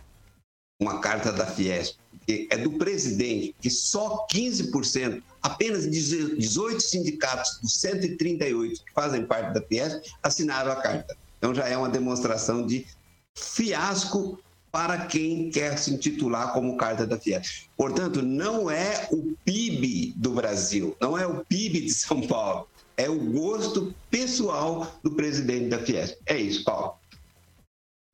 [0.80, 1.98] uma carta da Fiesp
[2.28, 9.60] é do presidente, que só 15%, apenas 18 sindicatos dos 138 que fazem parte da
[9.60, 11.16] PS assinaram a carta.
[11.38, 12.86] Então já é uma demonstração de
[13.34, 14.38] fiasco
[14.72, 17.66] para quem quer se intitular como carta da Fiesp.
[17.76, 23.08] Portanto, não é o PIB do Brasil, não é o PIB de São Paulo, é
[23.08, 26.18] o gosto pessoal do presidente da Fiesp.
[26.26, 26.94] É isso, Paulo.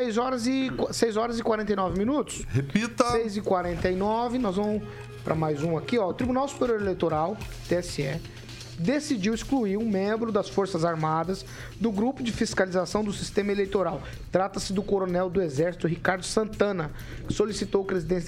[0.02, 2.44] 6 horas e, 6 horas e 49 minutos.
[2.48, 3.04] Repita.
[3.12, 4.38] 6 e 49.
[4.38, 4.82] Nós vamos
[5.22, 6.08] para mais um aqui, ó.
[6.08, 7.36] O Tribunal Superior Eleitoral,
[7.68, 8.20] TSE,
[8.76, 11.44] decidiu excluir um membro das Forças Armadas
[11.80, 14.02] do grupo de fiscalização do sistema eleitoral.
[14.32, 16.90] Trata-se do coronel do Exército Ricardo Santana,
[17.28, 17.86] que solicitou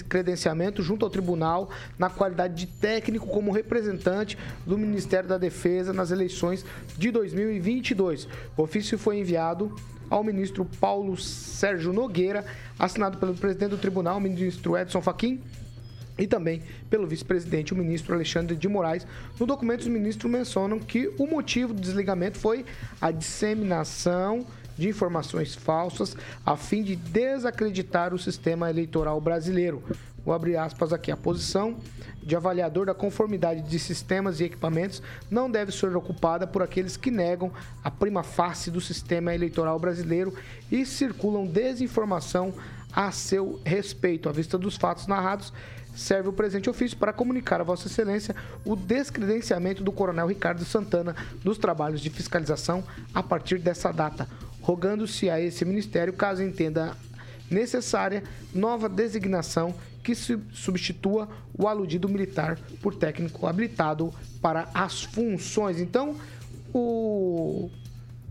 [0.08, 6.12] credenciamento junto ao tribunal na qualidade de técnico como representante do Ministério da Defesa nas
[6.12, 6.64] eleições
[6.96, 8.28] de 2022.
[8.56, 9.74] O ofício foi enviado
[10.10, 12.44] ao ministro Paulo Sérgio Nogueira,
[12.78, 15.40] assinado pelo presidente do tribunal, ministro Edson Fachin,
[16.16, 19.06] e também pelo vice-presidente, o ministro Alexandre de Moraes.
[19.38, 22.64] No documento, os ministros mencionam que o motivo do desligamento foi
[23.00, 24.46] a disseminação
[24.76, 29.82] de informações falsas a fim de desacreditar o sistema eleitoral brasileiro.
[30.24, 31.12] Vou abrir aspas aqui.
[31.12, 31.76] A posição
[32.22, 37.10] de avaliador da conformidade de sistemas e equipamentos não deve ser ocupada por aqueles que
[37.10, 37.52] negam
[37.82, 40.34] a prima face do sistema eleitoral brasileiro
[40.72, 42.54] e circulam desinformação
[42.92, 44.28] a seu respeito.
[44.28, 45.52] À vista dos fatos narrados,
[45.94, 51.14] serve o presente ofício para comunicar a Vossa Excelência o descredenciamento do Coronel Ricardo Santana
[51.42, 54.26] dos trabalhos de fiscalização a partir dessa data,
[54.62, 56.96] rogando-se a esse Ministério, caso entenda
[57.50, 58.22] necessária,
[58.54, 59.74] nova designação
[60.04, 61.28] que substitua
[61.58, 65.80] o aludido militar por técnico habilitado para as funções.
[65.80, 66.14] Então,
[66.72, 67.70] o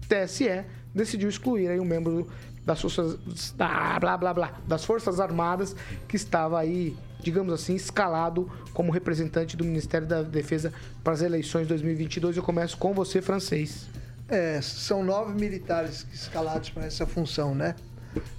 [0.07, 0.63] TSE
[0.93, 2.29] decidiu excluir aí um membro
[2.63, 5.75] das forças da, blá blá blá das forças armadas
[6.07, 10.71] que estava aí digamos assim escalado como representante do Ministério da Defesa
[11.03, 13.87] para as eleições 2022 eu começo com você francês.
[14.29, 17.75] É, são nove militares escalados para essa função né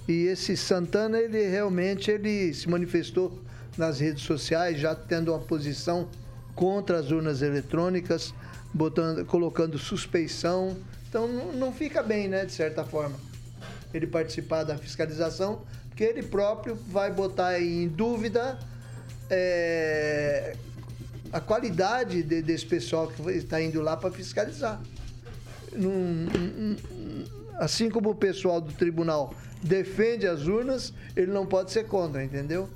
[0.07, 3.39] e esse Santana ele realmente ele se manifestou
[3.77, 6.07] nas redes sociais já tendo uma posição
[6.53, 8.33] contra as urnas eletrônicas
[8.73, 10.77] botando colocando suspeição
[11.09, 13.15] então não, não fica bem né de certa forma
[13.97, 18.59] ele participar da fiscalização, porque ele próprio vai botar em dúvida
[19.29, 20.55] é,
[21.31, 24.81] a qualidade de, desse pessoal que está indo lá para fiscalizar.
[25.71, 26.27] Num,
[27.59, 32.69] assim como o pessoal do tribunal defende as urnas, ele não pode ser contra, entendeu?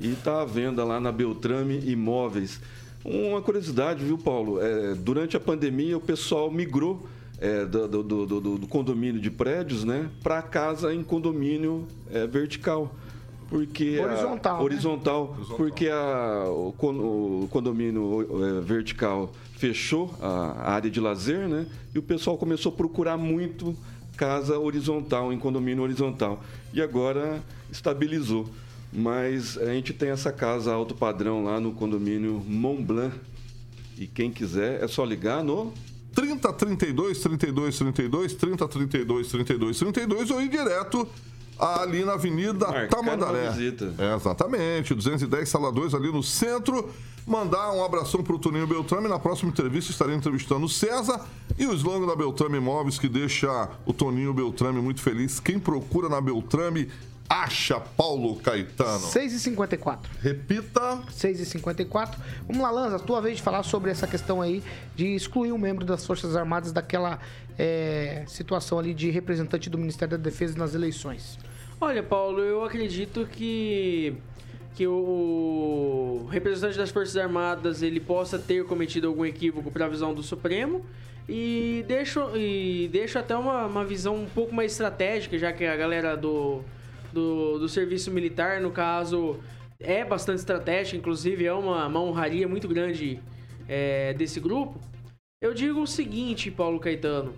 [0.00, 2.60] e tá à venda lá na Beltrame Imóveis.
[3.04, 4.60] Uma curiosidade, viu, Paulo?
[4.62, 7.06] É, durante a pandemia, o pessoal migrou
[7.40, 12.24] é, do, do- do- do- do condomínio de prédios, né, para casa em condomínio é,
[12.26, 12.94] vertical.
[13.48, 14.62] Porque a- Horizontal, né?
[14.64, 21.66] horizontal, porque a- o condomínio é, vertical fechou a, a área de lazer, né?
[21.94, 23.76] E o pessoal começou a procurar muito
[24.16, 26.42] casa horizontal, em condomínio horizontal.
[26.72, 28.46] E agora estabilizou.
[28.92, 33.16] Mas a gente tem essa casa alto padrão lá no condomínio Mont Blanc.
[33.96, 35.72] E quem quiser é só ligar no
[36.14, 41.08] 30 32 32 32 30 32 32 32 ou ir direto
[41.58, 43.46] ali na Avenida Marcar Tamandaré.
[43.98, 46.90] É, exatamente, 210 Sala 2 ali no centro.
[47.24, 49.06] Mandar um abração pro Toninho Beltrame.
[49.08, 51.24] Na próxima entrevista estarei entrevistando o César
[51.56, 55.38] e o slogan da Beltrame Imóveis que deixa o Toninho Beltrame muito feliz.
[55.38, 56.88] Quem procura na Beltrame
[57.32, 59.06] acha Paulo Caetano.
[59.06, 60.00] 6h54.
[60.20, 61.02] Repita.
[61.10, 62.16] 6h54.
[62.46, 64.62] Vamos lá, Lanza, tua vez de falar sobre essa questão aí
[64.94, 67.18] de excluir um membro das Forças Armadas daquela
[67.58, 71.38] é, situação ali de representante do Ministério da Defesa nas eleições.
[71.80, 74.14] Olha, Paulo, eu acredito que
[74.74, 80.14] que o representante das Forças Armadas ele possa ter cometido algum equívoco para a visão
[80.14, 80.82] do Supremo
[81.28, 85.76] e deixo, e deixo até uma, uma visão um pouco mais estratégica, já que a
[85.76, 86.62] galera do,
[87.12, 89.38] do, do serviço militar, no caso,
[89.78, 93.20] é bastante estratégica, inclusive é uma, uma honraria muito grande
[93.68, 94.80] é, desse grupo.
[95.40, 97.34] Eu digo o seguinte, Paulo Caetano,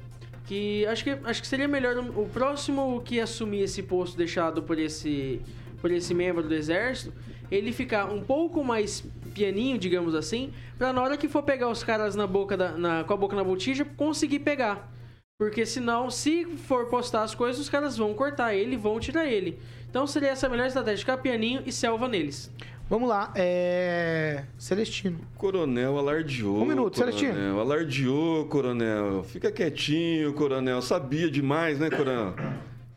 [0.47, 4.79] que acho que, acho que seria melhor o próximo que assumir esse posto deixado por
[4.79, 5.41] esse,
[5.81, 7.13] por esse membro do exército,
[7.51, 9.03] ele ficar um pouco mais
[9.35, 13.05] pianinho, digamos assim, pra na hora que for pegar os caras na boca da, na-
[13.05, 14.93] com a boca na botija, conseguir pegar.
[15.37, 19.59] Porque senão, se for postar as coisas, os caras vão cortar ele, vão tirar ele.
[19.91, 22.53] Então seria essa a melhor estratégia, ficar pianinho e selva neles.
[22.89, 24.45] Vamos lá, é.
[24.57, 25.19] Celestino.
[25.37, 26.63] Coronel alardeou.
[26.63, 27.19] Um minuto, coronel.
[27.19, 27.59] Celestino.
[27.59, 29.25] Alardeou, coronel.
[29.25, 30.81] Fica quietinho, coronel.
[30.81, 32.37] Sabia demais, né, coronel?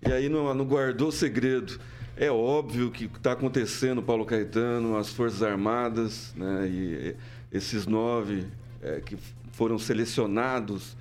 [0.06, 1.80] E aí não, não guardou segredo.
[2.16, 6.68] É óbvio que está acontecendo, Paulo Caetano, as Forças Armadas, né?
[6.68, 7.16] E
[7.52, 8.46] esses nove
[8.80, 9.18] é, que
[9.52, 10.96] foram selecionados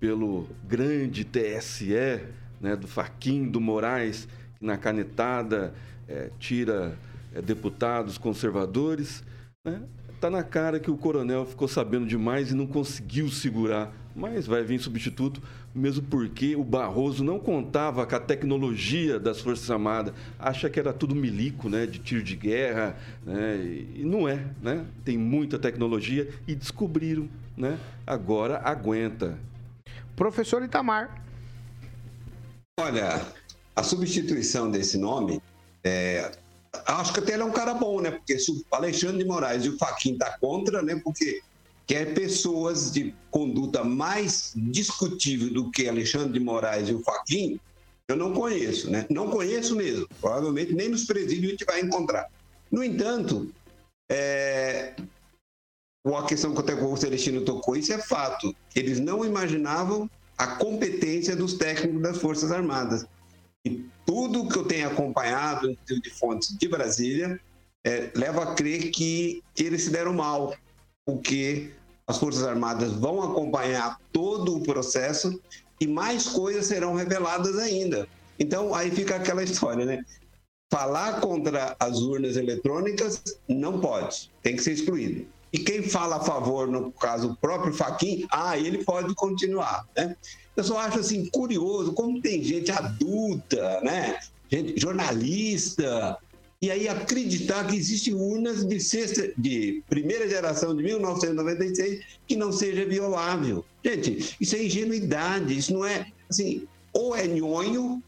[0.00, 2.20] pelo grande TSE,
[2.60, 2.76] né?
[2.76, 4.28] Do Faquim, do Moraes,
[4.58, 5.74] que na canetada
[6.08, 6.98] é, tira
[7.34, 9.22] é, deputados conservadores,
[9.64, 9.82] né?
[10.20, 13.94] Tá na cara que o coronel ficou sabendo demais e não conseguiu segurar.
[14.16, 15.40] Mas vai vir substituto,
[15.72, 20.12] mesmo porque o Barroso não contava com a tecnologia das Forças Armadas.
[20.36, 21.86] Acha que era tudo milico, né?
[21.86, 23.58] De tiro de guerra, né?
[23.94, 24.84] E não é, né?
[25.04, 27.78] Tem muita tecnologia e descobriram, né?
[28.04, 29.38] Agora aguenta.
[30.18, 31.24] Professor Itamar.
[32.80, 33.24] Olha,
[33.74, 35.40] a substituição desse nome,
[35.84, 36.32] é,
[36.86, 38.10] acho que até ele é um cara bom, né?
[38.10, 41.00] Porque se o Alexandre de Moraes e o Faquin tá contra, né?
[41.04, 41.40] Porque
[41.86, 47.60] quer pessoas de conduta mais discutível do que Alexandre de Moraes e o Faquin,
[48.08, 49.06] eu não conheço, né?
[49.08, 50.08] Não conheço mesmo.
[50.20, 52.28] Provavelmente nem nos presídios a gente vai encontrar.
[52.72, 53.52] No entanto,
[54.10, 54.94] é...
[56.06, 58.54] a questão que o Celestino tocou, isso é fato.
[58.74, 63.04] Eles não imaginavam a competência dos técnicos das Forças Armadas.
[63.64, 67.40] E tudo que eu tenho acompanhado de fontes de Brasília
[67.84, 70.54] é, leva a crer que eles se deram mal,
[71.04, 71.72] porque
[72.06, 75.40] as Forças Armadas vão acompanhar todo o processo
[75.80, 78.08] e mais coisas serão reveladas ainda.
[78.38, 80.02] Então, aí fica aquela história, né?
[80.72, 85.26] Falar contra as urnas eletrônicas não pode, tem que ser excluído.
[85.52, 90.14] E quem fala a favor, no caso, o próprio Faquin, ah, ele pode continuar, né?
[90.56, 94.18] Eu só acho assim curioso como tem gente adulta, né?
[94.50, 96.18] Gente, jornalista,
[96.60, 102.50] e aí acreditar que existem urnas de, sexta, de primeira geração de 1996 que não
[102.50, 103.64] seja violável.
[103.84, 108.02] Gente, isso é ingenuidade, isso não é assim, ou é nhonho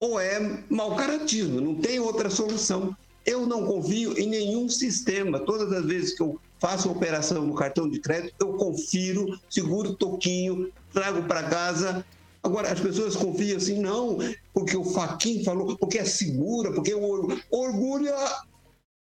[0.00, 2.96] ou é mau caratismo, não tem outra solução.
[3.26, 5.40] Eu não confio em nenhum sistema.
[5.40, 9.96] Todas as vezes que eu faço operação no cartão de crédito, eu confiro, seguro o
[9.96, 12.04] toquinho, trago para casa.
[12.42, 14.18] Agora, as pessoas confiam assim, não,
[14.52, 18.12] porque o Faquin falou, porque é segura, porque o orgulho,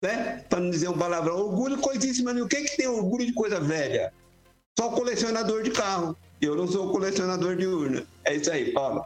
[0.03, 0.45] né?
[0.49, 2.33] Para não dizer um palavrão, orgulho coisíssima.
[2.33, 4.13] O que, é que tem orgulho de coisa velha?
[4.79, 6.17] Só colecionador de carro.
[6.41, 8.07] Eu não sou colecionador de urna.
[8.25, 9.05] É isso aí, Paulo.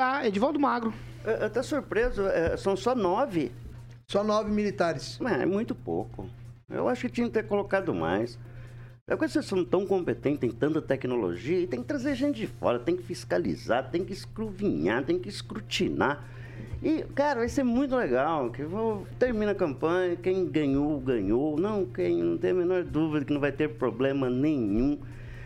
[0.00, 0.94] Ah, Edivaldo Magro.
[1.24, 3.50] Eu, eu tô surpreso, é, são só nove.
[4.08, 5.18] Só nove militares.
[5.22, 6.28] É, é muito pouco.
[6.72, 8.38] Eu acho que tinha que ter colocado mais.
[9.06, 12.46] É que vocês são tão competentes, tem tanta tecnologia, e tem que trazer gente de
[12.46, 16.24] fora, tem que fiscalizar, tem que escruvinhar, tem que escrutinar.
[16.82, 18.50] E, cara, vai ser muito legal.
[18.50, 21.58] Que vou, termina a campanha, quem ganhou, ganhou.
[21.58, 24.98] Não, quem não tem a menor dúvida que não vai ter problema nenhum.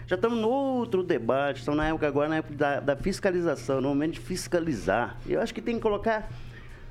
[0.07, 3.89] Já estamos no outro debate, estamos na época agora, na época da, da fiscalização, no
[3.89, 5.19] momento de fiscalizar.
[5.27, 6.29] Eu acho que tem que colocar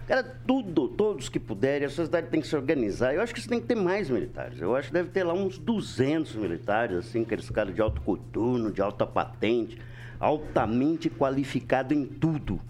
[0.07, 3.15] Cara, tudo, todos que puderem, a sociedade tem que se organizar.
[3.15, 4.61] Eu acho que isso tem que ter mais militares.
[4.61, 8.71] Eu acho que deve ter lá uns 200 militares, assim, aqueles caras de alto coturno,
[8.71, 9.79] de alta patente,
[10.19, 12.61] altamente qualificado em tudo.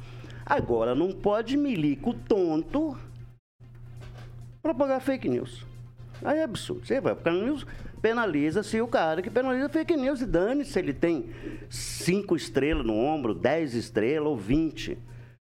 [0.46, 2.98] Agora, não pode milico tonto
[4.62, 5.66] propagar fake news.
[6.24, 6.86] Aí é absurdo.
[6.86, 7.68] Você vai para news,
[8.02, 11.30] penaliza-se o cara que penaliza fake news e dane se ele tem
[11.70, 14.98] cinco estrelas no ombro, 10 estrelas ou 20.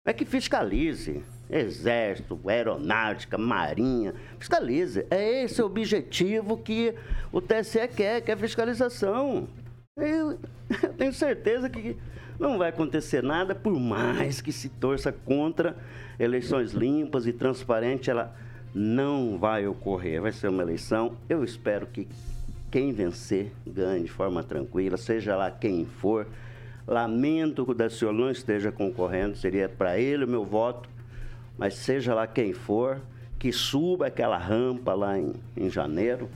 [0.06, 1.22] É que fiscalize.
[1.54, 5.06] Exército, Aeronáutica, Marinha, fiscalize.
[5.12, 6.96] É esse o objetivo que
[7.32, 9.48] o TSE quer, que é fiscalização.
[9.96, 10.32] Eu,
[10.82, 11.96] eu tenho certeza que
[12.40, 15.78] não vai acontecer nada, por mais que se torça contra
[16.20, 18.36] eleições limpas e transparentes, ela
[18.74, 20.22] não vai ocorrer.
[20.22, 22.08] Vai ser uma eleição, eu espero que
[22.72, 26.26] quem vencer ganhe de forma tranquila, seja lá quem for.
[26.88, 30.90] Lamento que o Daciolo não esteja concorrendo, seria para ele o meu voto
[31.58, 33.02] mas seja lá quem for,
[33.40, 36.30] que suba aquela rampa lá em, em janeiro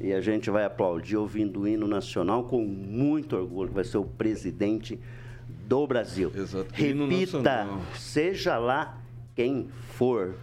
[0.00, 4.04] e a gente vai aplaudir ouvindo o hino nacional com muito orgulho, vai ser o
[4.04, 4.98] presidente
[5.66, 6.30] do Brasil.
[6.34, 6.68] Exato.
[6.72, 8.98] Repita, seja lá
[9.34, 10.34] quem for,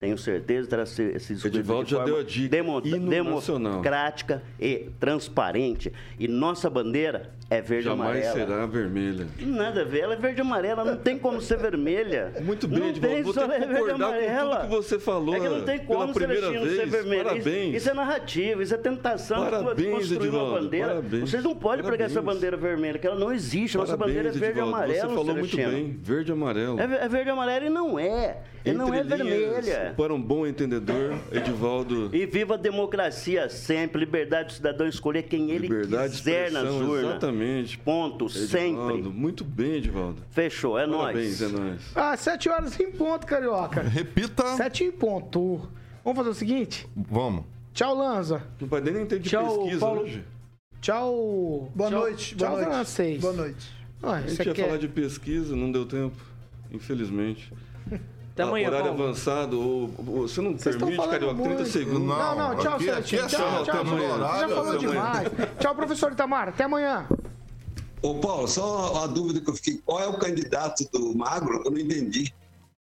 [0.00, 2.48] tenho certeza que terá esse discurso Edivaldo de já deu a dica.
[2.48, 5.92] Demo, democrática e transparente.
[6.18, 8.24] E nossa bandeira é verde e amarela.
[8.24, 9.26] Jamais será vermelha.
[9.40, 12.32] Nada a ver, ela é verde e amarela, não tem como ser vermelha.
[12.40, 15.40] Muito bem, não Edivaldo, vou ter que é concordar com tudo que você falou É
[15.40, 16.76] que não tem como primeira vez.
[16.76, 17.24] ser vermelha.
[17.24, 17.68] Parabéns.
[17.68, 20.86] Isso, isso, é narrativa, isso é tentação Parabéns, de construir Edivaldo, uma bandeira.
[20.86, 21.30] Parabéns.
[21.30, 23.76] Vocês não podem pregar essa bandeira vermelha, que ela não existe.
[23.76, 26.80] Nossa bandeira é verde e amarela, Você falou muito bem, verde e amarelo.
[26.80, 28.38] É, é verde e amarelo e não é.
[28.64, 29.89] E não é vermelha.
[29.96, 32.10] Para um bom entendedor, Edivaldo.
[32.14, 37.04] E viva a democracia sempre, liberdade do cidadão escolher quem ele liberdade quiser nas urnas.
[37.10, 37.78] Exatamente.
[37.78, 39.02] Ponto, Edivaldo, sempre.
[39.10, 40.22] Muito bem, Edivaldo.
[40.30, 41.54] Fechou, é Parabéns, nóis.
[41.54, 41.80] é nóis.
[41.94, 43.82] Ah, sete horas em ponto, Carioca.
[43.82, 44.56] Repita.
[44.56, 45.68] Sete em ponto.
[46.04, 46.88] Vamos fazer o seguinte?
[46.96, 47.44] Vamos.
[47.72, 48.42] Tchau, Lanza.
[48.60, 50.02] Não vai nem ter de Tchau, pesquisa Paulo.
[50.02, 50.24] hoje.
[50.80, 51.70] Tchau.
[51.74, 52.36] Boa tchau, noite.
[52.36, 52.74] Tchau, boa noite.
[52.74, 53.20] francês.
[53.20, 53.72] Boa noite.
[54.02, 54.64] Ah, A gente ia quer...
[54.64, 56.16] falar de pesquisa, não deu tempo.
[56.72, 57.52] Infelizmente.
[58.42, 59.02] Até amanhã, horário Paulo.
[59.04, 61.66] avançado, ou, ou- você não Vocês permite, Carioca, 30 muito.
[61.66, 62.16] segundos.
[62.16, 63.22] Não, não, tchau, aqui é- Celestino.
[63.24, 63.84] aqui é Tchau, tchau, tchau.
[63.84, 65.28] Você já falou demais.
[65.58, 66.48] Tchau, professor Itamar.
[66.48, 67.06] Até amanhã.
[68.02, 69.80] Ô, Paulo, só uma dúvida que eu fiquei.
[69.84, 71.62] Qual é o candidato do Magro?
[71.64, 72.32] Eu não entendi.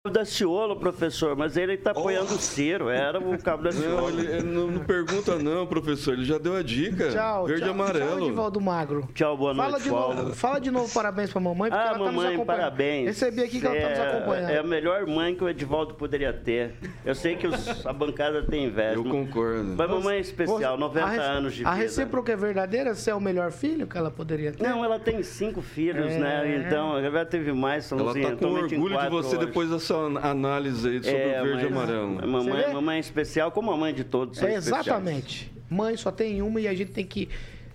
[0.07, 2.89] O Daciolo, professor, mas ele tá apoiando o Ciro.
[2.89, 4.09] Era o cabo da Não, Ciolo.
[4.19, 6.13] ele, ele não, não pergunta não, professor.
[6.13, 7.09] Ele já deu a dica.
[7.11, 8.25] Tchau, Verde e tchau, Tchau, amarelo.
[8.25, 9.09] Edivaldo Magro.
[9.13, 10.15] Tchau, boa Fala noite, de, Paulo.
[10.15, 12.45] novo, fala de novo parabéns pra mamãe, porque Ah, ela tá nos mamãe, acompanhando.
[12.61, 13.05] parabéns.
[13.07, 14.49] Recebi aqui que ela tá nos É- acompanhando.
[14.49, 16.73] É a melhor mãe que o Edivaldo poderia ter.
[17.05, 18.95] Eu sei que os- a bancada tem inveja.
[18.95, 19.75] Eu concordo.
[19.77, 21.83] Mas mamãe é especial, 90 a, rece- anos de A vida.
[21.83, 22.95] recíproca é verdadeira?
[22.95, 24.63] Você é o melhor filho que ela poderia ter?
[24.63, 26.17] Não, ela tem cinco filhos, É.
[26.19, 26.63] né?
[26.65, 28.67] Então, ela teve mais, são Ela tá com orgulho
[28.99, 29.45] de você hoje.
[29.45, 29.69] depois
[30.13, 32.15] dessa análise aí sobre É, o verde e mas- amarelo.
[32.15, 34.67] Você Mamãe, mamãe é especial, como a mãe de todos É, especiais.
[34.87, 35.51] exatamente.
[35.69, 37.27] Mãe só tem uma e a gente tem que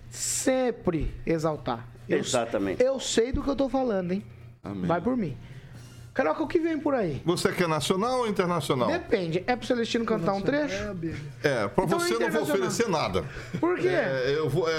[0.09, 1.87] sempre exaltar.
[2.07, 2.83] Eu, Exatamente.
[2.83, 4.23] Eu sei do que eu tô falando, hein?
[4.63, 4.85] Amém.
[4.85, 5.37] Vai por mim.
[6.13, 7.21] Caraca, o que vem por aí?
[7.25, 8.87] Você quer nacional ou internacional?
[8.87, 9.43] Depende.
[9.47, 10.75] É pro Celestino cantar um trecho?
[11.43, 11.63] É.
[11.63, 13.23] É, pra Então é você eu não vou oferecer nada.
[13.59, 13.87] Por quê?
[13.87, 14.69] É, eu vou.
[14.69, 14.71] é,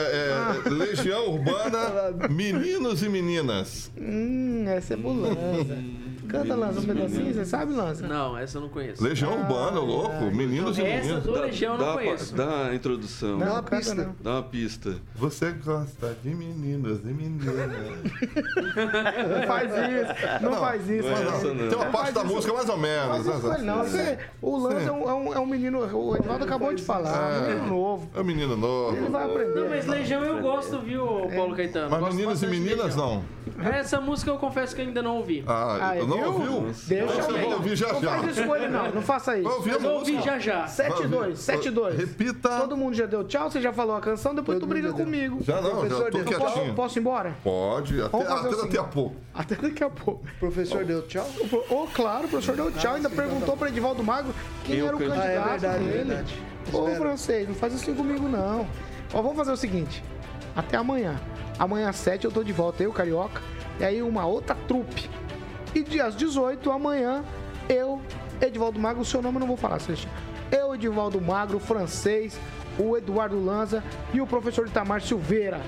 [0.64, 3.91] é, Legião Urbana, meninos e meninas.
[3.99, 5.76] Hum, essa é bulança.
[6.28, 8.07] Canta, Lança, um pedacinho, você sabe, Lança?
[8.09, 9.03] Não, essa eu não conheço.
[9.05, 10.24] Legião Urbana, eu louco.
[10.35, 11.24] Meninos e Essa meninas.
[11.24, 12.35] do Legião eu não dá, conheço.
[12.35, 13.39] dá a introdução.
[13.39, 13.95] Não, Dá uma pista.
[13.95, 14.16] não.
[14.20, 14.97] Dá uma pista.
[15.16, 17.45] Você gosta de meninos e meninas.
[18.74, 21.09] Não faz isso, não, faz isso.
[21.25, 21.68] Não é não.
[21.68, 23.09] Tem uma parte da música mais ou menos.
[23.09, 23.79] Faz isso com ele, não.
[23.85, 27.33] Você- o Lança é um, é, um, é um menino, o Edvaldo acabou de falar,
[27.33, 28.11] é um menino novo.
[28.14, 28.97] É um menino novo.
[28.97, 29.61] Ele vai aprender.
[29.61, 31.91] Não, mas Legião eu gosto, viu, Paulo Caetano?
[31.91, 33.22] Mas meninos e meninas não.
[33.62, 35.45] Essa música eu confesso que ainda não ouvi.
[35.47, 36.33] Ah, Ah, não viu?
[36.33, 36.61] ouviu?
[36.87, 38.11] Deixa Então eu você vai ouvir já Não já.
[38.18, 38.91] faz isso com ele, não.
[38.93, 39.49] Não faça isso.
[39.49, 40.33] Ouvir Mas eu ouvi música.
[40.33, 40.66] já já.
[40.66, 41.97] 7-2, 7-2.
[41.97, 42.49] Repita.
[42.59, 45.39] Todo mundo já deu tchau, você já falou a canção, depois tu briga comigo.
[45.43, 46.75] Já não, já Professor, tô eu Posso, quietinho.
[46.75, 47.35] posso ir embora?
[47.45, 49.16] Pode, até, daqui a pouco.
[49.35, 50.25] Até daqui a pouco.
[50.41, 51.14] Professor deu tchau?
[51.71, 54.35] Ô, claro, o professor deu tchau, ainda perguntou pra Edivaldo Magro
[54.65, 55.21] quem era o candidato.
[55.21, 56.05] Ah, é verdade, dele.
[56.05, 56.43] verdade.
[56.73, 58.67] Ô, francês, não faz assim comigo, não.
[59.12, 60.03] Ó, vamos fazer o seguinte.
[60.57, 61.21] Até amanhã.
[61.59, 63.41] Amanhã às 7 eu tô de volta, eu, Carioca.
[63.79, 65.09] E aí uma outra trupe.
[65.75, 67.25] E dia às 18, amanhã,
[67.69, 68.01] eu,
[68.41, 70.12] Edivaldo Magro, o seu nome eu não vou falar, Celestino.
[70.51, 72.39] Eu, Edivaldo Magro, francês,
[72.79, 75.61] o Eduardo Lanza e o professor Itamar Silveira.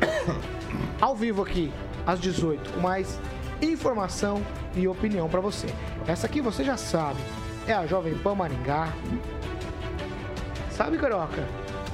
[1.00, 1.72] Ao vivo aqui,
[2.06, 3.20] às 18, com mais
[3.62, 4.42] informação
[4.74, 5.68] e opinião pra você.
[6.06, 7.20] Essa aqui você já sabe.
[7.66, 8.88] É a Jovem Pan Maringá.
[10.70, 11.44] Sabe, Carioca?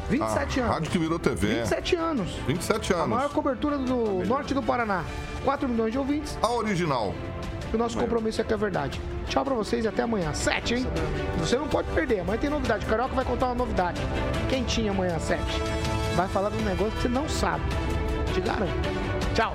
[0.08, 0.74] 27 Ah, anos.
[0.76, 1.46] Rádio que virou TV.
[1.60, 2.30] 27 anos.
[2.46, 3.32] 27 A maior anos.
[3.32, 5.04] cobertura do norte do Paraná.
[5.44, 6.38] 4 milhões de ouvintes.
[6.40, 7.14] A original.
[7.70, 8.98] E o nosso compromisso é que é verdade.
[9.28, 10.32] Tchau pra vocês e até amanhã.
[10.32, 10.86] 7, hein?
[11.38, 12.20] Você não pode perder.
[12.20, 12.86] Amanhã tem novidade.
[12.86, 14.00] O Carioca vai contar uma novidade.
[14.48, 15.42] Quentinha amanhã às 7.
[16.16, 17.62] Vai falar de um negócio que você não sabe.
[18.32, 18.72] Te garanto.
[19.34, 19.54] Tchau.